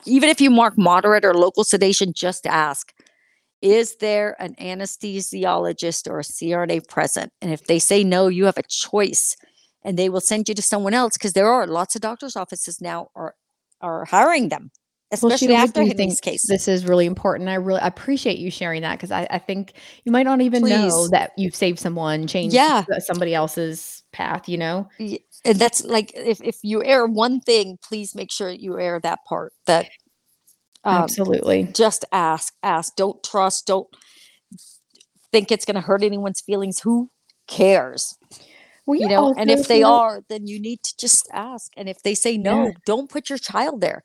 [0.07, 2.93] even if you mark moderate or local sedation, just ask.
[3.61, 7.31] Is there an anesthesiologist or a CRNA present?
[7.41, 9.35] And if they say no, you have a choice,
[9.83, 12.81] and they will send you to someone else because there are lots of doctors' offices
[12.81, 13.35] now are
[13.81, 14.71] are hiring them,
[15.11, 16.43] especially I after do Henry's think case.
[16.43, 17.49] This is really important.
[17.49, 21.07] I really appreciate you sharing that because I, I think you might not even know
[21.09, 22.83] that you've saved someone, changed Yeah.
[22.99, 24.47] somebody else's path.
[24.47, 24.89] You know,
[25.45, 29.19] and that's like if, if you air one thing please make sure you air that
[29.27, 29.87] part that
[30.85, 31.63] um, absolutely.
[31.73, 33.87] just ask ask don't trust don't
[35.31, 37.09] think it's going to hurt anyone's feelings who
[37.47, 38.17] cares
[38.85, 41.89] Well, you know and if they Sheila, are then you need to just ask and
[41.89, 42.71] if they say no Yeah.
[42.85, 44.01] don't put your child there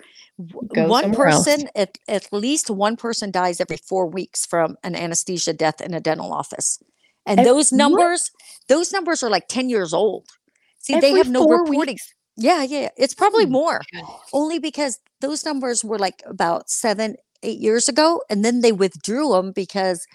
[0.68, 1.46] Go one else.
[1.46, 5.94] person at, at least one person dies every four weeks from an anesthesia death in
[5.94, 6.78] a dental office
[7.26, 7.78] and those what?
[7.78, 8.30] numbers
[8.68, 10.26] those numbers are like 10 years old
[10.78, 12.14] see they have no reporting weeks?
[12.36, 13.82] Yeah yeah it's probably Oh more
[14.32, 19.30] only because those numbers were like about seven eight years ago and then they withdrew
[19.32, 20.06] them because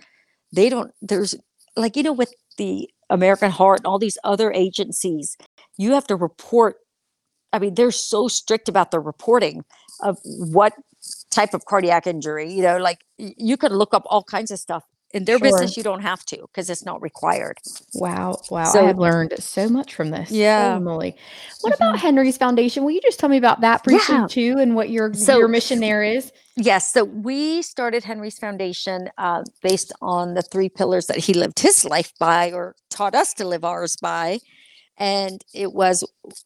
[0.54, 1.36] they don't there's
[1.76, 5.38] like you know with the american heart and all these other agencies
[5.78, 6.78] you have to report
[7.54, 9.64] i mean they're so strict about the reporting
[10.02, 10.74] of what
[11.32, 14.60] type of cardiac injury you know like y- you could look up all kinds of
[14.60, 14.84] stuff
[15.16, 15.48] in their Sure.
[15.48, 17.58] business you don't have to because it's not required
[17.94, 18.72] Wow, wow.
[18.74, 20.30] I have learned so much from this.
[20.30, 20.78] Yeah.
[20.80, 21.16] Moly.
[21.62, 22.84] What about Henry's Foundation?
[22.84, 24.28] Will you just tell me about that briefly Yeah.
[24.30, 26.32] too and what your So- your mission there is?
[26.58, 31.60] Yes, so we started Henry's Foundation uh, based on the three pillars that he lived
[31.60, 34.40] his life by or taught us to live ours by.
[34.98, 36.04] And it was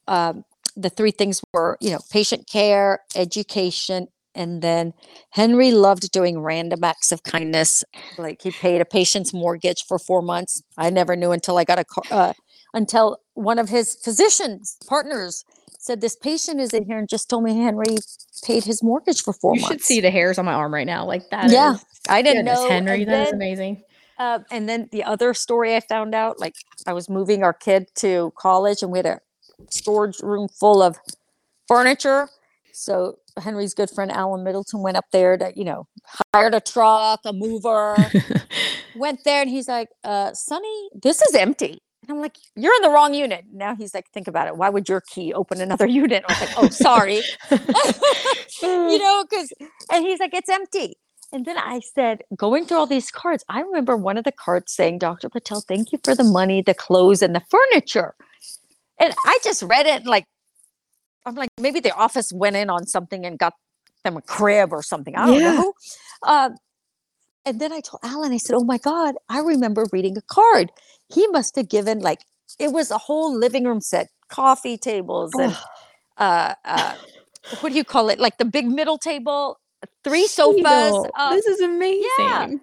[0.07, 0.43] um,
[0.75, 4.07] the three things were, you know, patient care, education,
[4.39, 4.93] and then
[5.31, 7.83] Henry loved doing random acts of kindness.
[8.17, 10.63] Like he paid a patient's mortgage for four months.
[10.77, 12.33] I never knew until I got a car, uh,
[12.73, 15.43] until one of his physicians partners
[15.77, 17.97] said, This patient is in here and just told me Henry
[18.45, 19.73] paid his mortgage for four you months.
[19.73, 21.05] You should see the hairs on my arm right now.
[21.05, 21.51] Like that.
[21.51, 22.69] Yeah, is- I didn't goodness, know.
[22.69, 23.03] Henry.
[23.05, 23.83] That is amazing.
[24.17, 26.55] uh, and then the other story I found out, like
[26.87, 29.19] I was moving our kid to college, and we had a
[29.69, 30.97] storage room full of
[31.67, 32.29] furniture.
[32.73, 35.87] So Henry's good friend Alan Middleton went up there to, you know,
[36.33, 37.95] hired a truck, a mover,
[38.95, 42.81] went there, and he's like, uh, "Sonny, this is empty." And I'm like, "You're in
[42.81, 44.57] the wrong unit." Now he's like, "Think about it.
[44.57, 47.21] Why would your key open another unit?" I was like, "Oh, sorry."
[48.61, 49.51] you know, because
[49.91, 50.95] and he's like, it's empty.
[51.31, 54.73] And then I said, going through all these cards, I remember one of the cards
[54.73, 55.29] saying, Dr.
[55.29, 58.15] Patel, thank you for the money, the clothes, and the furniture.
[58.99, 60.25] And I just read it like,
[61.29, 63.53] I'm like, maybe the office went in on something and got
[64.03, 65.15] them a crib or something.
[65.15, 65.51] I don't Yeah.
[65.57, 65.73] know.
[66.23, 66.55] Um,
[67.45, 70.71] and then I told Alan, I said, Oh my God, I remember reading a card.
[71.13, 72.21] He must have given like,
[72.57, 75.55] it was a whole living room set, coffee tables, and
[76.17, 76.95] uh, uh,
[77.59, 78.19] what do you call it?
[78.19, 79.59] Like the big middle table,
[80.03, 80.95] three sofas.
[81.15, 82.59] Uh, this is amazing.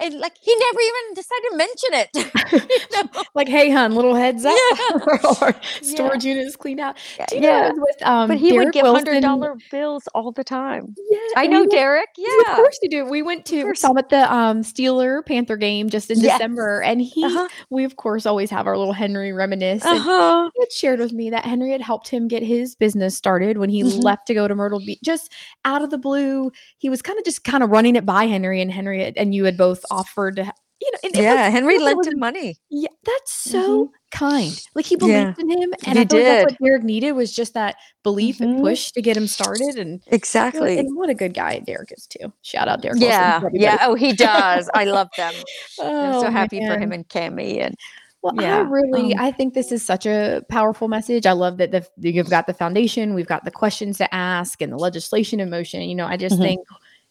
[0.00, 2.08] And like he never even decided to mention it.
[2.92, 3.22] you know?
[3.34, 4.56] Like, hey, hun, little heads up.
[4.80, 5.18] Yeah.
[5.42, 6.96] Our storage unit is cleaned out.
[7.18, 7.72] Yeah, you know yeah.
[7.74, 10.94] with um But he Derek would give hundred dollar bills all the time.
[11.10, 12.08] Yeah, I we know went- Derek.
[12.48, 13.04] Of course you do.
[13.04, 16.38] We went to we saw him at the um Steeler Panther game just in Yes.
[16.38, 17.48] December, and he Uh-huh.
[17.70, 19.84] we of course always have our little Henry reminisce.
[19.84, 20.50] Uh-huh.
[20.54, 23.68] he had shared with me that Henry had helped him get his business started when
[23.70, 24.02] he Mhm.
[24.02, 24.98] left to go to Myrtle Beach.
[25.04, 25.32] Just
[25.64, 28.60] out of the blue, he was kind of just kind of running it by Henry,
[28.60, 30.42] and Henry had- and you had both offered to,
[30.80, 31.48] you know, and it was- Yeah.
[31.50, 32.56] Henry lent him money.
[32.70, 34.58] yeah, that's so kind.
[34.74, 37.34] Like he believed in him, and He I feel like that's what Derek needed was
[37.34, 38.62] just that belief and Mhm.
[38.62, 39.76] push to get him started.
[39.76, 40.78] And you know, Exactly.
[40.78, 42.32] and what a good guy Derek is too.
[42.42, 43.00] Shout out Derek.
[43.00, 43.40] Yeah.
[43.40, 43.78] for Yeah.
[43.82, 44.70] Oh, he does.
[44.72, 45.34] I love them.
[45.82, 47.60] I'm Oh, so happy for him and Cammy.
[47.60, 47.74] And
[48.22, 51.24] Well, I Yeah, really, um I think this is such a powerful message.
[51.24, 54.72] I love that the you've got the foundation, we've got the questions to ask, and
[54.72, 55.82] the legislation in motion.
[55.82, 56.42] You know, I just Mhm.
[56.42, 56.60] think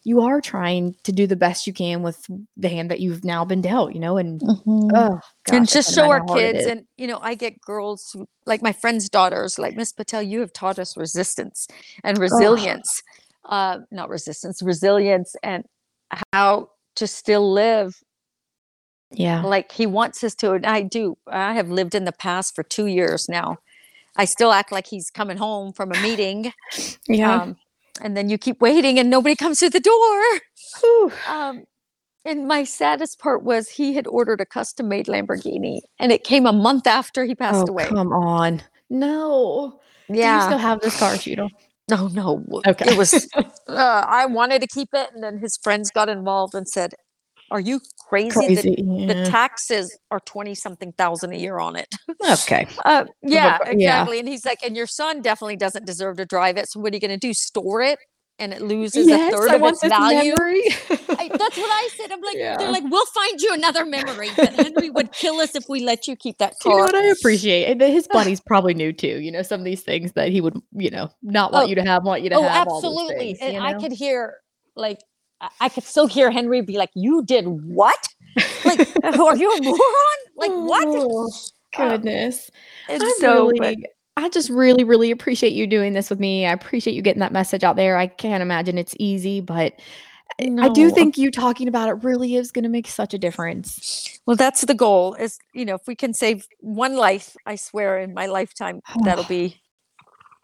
[0.08, 2.24] you are trying to do the best you can with
[2.56, 3.92] the hand that you've now been dealt.
[3.92, 4.90] You know, and Mhm.
[4.94, 7.34] oh gosh, and just show our imagine how hard it kids and you know i
[7.34, 11.66] get girls who, like my friends daughters like miss patel you have taught us resistance
[12.04, 13.02] and resilience
[13.48, 15.64] uh not resistance resilience and
[16.32, 17.94] how to still live
[19.10, 22.54] yeah, like he wants us to and i do i have lived in the past
[22.54, 23.56] for two years now
[24.16, 26.52] i still act like he's coming home from a meeting
[27.08, 27.42] yeah.
[27.42, 27.56] um
[28.00, 30.22] and then you keep waiting and nobody comes to the door
[31.28, 31.64] um,
[32.24, 36.46] and my saddest part was he had ordered a custom made Lamborghini and it came
[36.46, 37.88] a month after he passed Oh, away.
[37.88, 38.62] come on.
[38.90, 39.80] No.
[40.08, 40.40] Do you Yeah.
[40.40, 41.48] still have this car, Shital?
[41.90, 42.44] No, no.
[42.66, 42.86] Okay.
[42.90, 43.28] It was,
[43.68, 45.10] uh, I wanted to keep it.
[45.14, 46.94] And then his friends got involved and said,
[47.50, 48.30] Are you crazy?
[48.32, 48.82] crazy.
[49.06, 51.88] The, the taxes are 20 something thousand a year on it.
[52.30, 52.66] okay.
[52.84, 53.70] Uh, yeah, yeah.
[53.70, 54.18] exactly.
[54.18, 56.68] And he's like, And your son definitely doesn't deserve to drive it.
[56.68, 57.34] So what are you going to do?
[57.34, 57.98] Store it?
[58.38, 60.32] And it loses Yes, a third I of its value.
[61.18, 62.12] I, that's what I said.
[62.12, 62.56] I'm like, Yeah.
[62.56, 64.30] they're like, we'll find you another memory.
[64.36, 66.72] But Henry would kill us if we let you keep that car.
[66.72, 67.64] You know what I appreciate?
[67.70, 69.20] And his buddies probably knew too.
[69.20, 71.74] You know, some of these things that he would, you know, not want Oh, you
[71.74, 72.68] to have, want you to oh, have.
[72.68, 73.34] absolutely.
[73.34, 74.36] things, and you I could hear,
[74.76, 74.98] like,
[75.60, 78.08] I- could still hear Henry be like, "You did what?
[78.64, 80.18] Like, are you a moron?
[80.36, 81.30] Like what?" Oh,
[81.76, 82.50] goodness.
[82.88, 83.76] And I'm so, really, but
[84.16, 86.46] I just really, really appreciate you doing this with me.
[86.46, 87.96] I appreciate you getting that message out there.
[87.96, 89.74] I can't imagine it's easy, but
[90.40, 93.18] I- I do think you talking about it really is going to make such a
[93.18, 94.20] difference.
[94.26, 95.14] well, that's the goal.
[95.14, 99.24] Is you know, if we can save one life, I swear, in my lifetime, that'll
[99.28, 99.60] be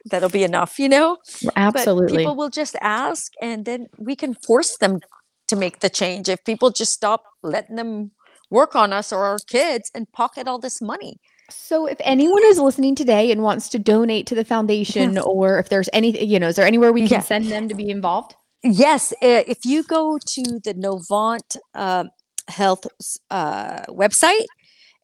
[0.06, 0.78] that'll be enough.
[0.78, 1.18] You know.
[1.42, 2.18] But Absolutely.
[2.18, 5.00] people will just ask, and then we can force them
[5.48, 6.28] to make the change.
[6.28, 8.12] If people just stop letting them
[8.50, 11.18] work on us or our kids and pocket all this money.
[11.50, 15.68] So, if anyone is listening today and wants to donate to the foundation, or if
[15.68, 17.20] there's anything, you know, is there anywhere we can Yeah.
[17.20, 18.34] send them to be involved?
[18.62, 22.04] Yes, uh, if you go to the Novant uh,
[22.48, 22.86] Health
[23.30, 24.46] uh, website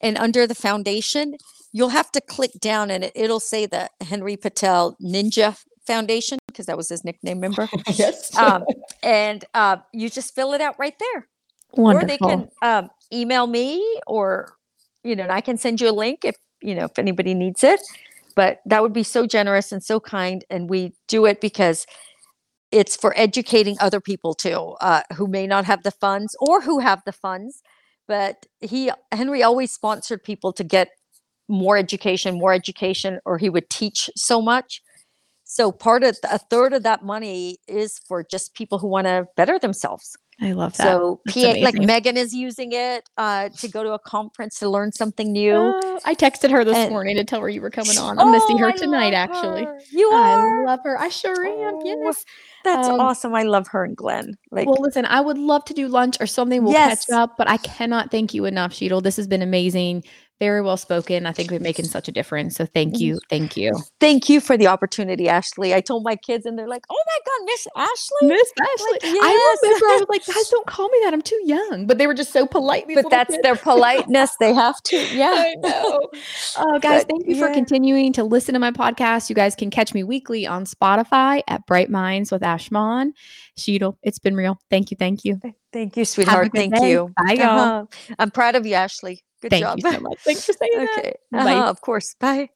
[0.00, 1.34] and under the foundation,
[1.72, 5.56] you'll have to click down and it, it'll say the Henry Patel Ninja
[5.86, 7.68] Foundation because that was his nickname, remember?
[7.94, 8.36] yes.
[8.36, 8.64] um,
[9.02, 11.28] and uh, you just fill it out right there.
[11.72, 12.04] Wonderful.
[12.04, 14.54] Or they can um, email me or,
[15.04, 17.62] you know, and I can send you a link if, you know, if anybody needs
[17.64, 17.80] it.
[18.34, 20.44] But that would be so generous and so kind.
[20.50, 21.86] And we do it because
[22.70, 26.78] it's for educating other people too, uh, who may not have the funds or who
[26.78, 27.62] have the funds.
[28.06, 30.88] But he, Henry always sponsored people to get
[31.50, 34.80] more education, more education, or he would teach so much.
[35.44, 39.26] So part of a third of that money is for just people who want to
[39.36, 40.16] better themselves.
[40.42, 40.84] I love that.
[40.84, 41.74] So That's PA, like.
[41.74, 45.52] Megan is using it uh, to go to a conference to learn something new.
[45.54, 48.18] Oh, I texted her this And- morning to tell her you were coming on.
[48.18, 49.64] I'm going to see Oh, her I tonight, actually.
[49.64, 49.78] her.
[49.90, 50.62] You are.
[50.62, 50.98] I love her.
[50.98, 51.74] I sure am.
[51.74, 52.24] Oh, Yes.
[52.64, 53.34] That's Um, awesome.
[53.34, 54.34] I love her and Glenn.
[54.50, 56.62] Like, well, listen, I would love to do lunch or something.
[56.62, 57.04] We'll Yes.
[57.06, 59.02] catch up, but I cannot thank you enough, Shital.
[59.02, 60.04] This has been amazing.
[60.40, 61.26] Very well spoken.
[61.26, 62.56] I think we're making such a difference.
[62.56, 63.20] So thank you.
[63.28, 63.78] Thank you.
[64.00, 65.74] thank you for the opportunity, Ashley.
[65.74, 68.90] I told my kids, and they're like, "Oh my God, Miss Ashley!" Miss Ashley.
[68.92, 71.12] Like, I remember I was like, guys, don't call me that.
[71.12, 71.86] I'm too young.
[71.86, 72.86] But they were just so polite.
[72.94, 73.42] But that's kids.
[73.42, 74.34] their politeness.
[74.40, 75.06] They have to.
[75.20, 75.34] Yeah.
[75.34, 76.08] I know.
[76.56, 79.28] Uh, guys, But, thank you for continuing to listen to my podcast.
[79.28, 83.12] You guys can catch me weekly on Spotify at Bright Minds with Ashman.
[83.58, 84.58] Shital, it's been real.
[84.70, 84.96] Thank you.
[84.96, 85.40] Thank you.
[85.72, 86.52] Thank you, sweetheart.
[86.54, 86.92] Thank day.
[86.92, 87.12] you.
[87.16, 87.58] Bye, y'all.
[87.58, 88.14] Uh-huh.
[88.18, 89.22] I'm proud of you, Ashley.
[89.40, 89.78] Good Thank job.
[89.78, 90.18] you so much.
[90.20, 90.88] Thanks for saying that.
[90.98, 91.14] okay.
[91.30, 91.54] Bye.
[91.54, 92.14] Uh-huh, of course.
[92.18, 92.50] Bye.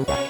[0.00, 0.28] Bye.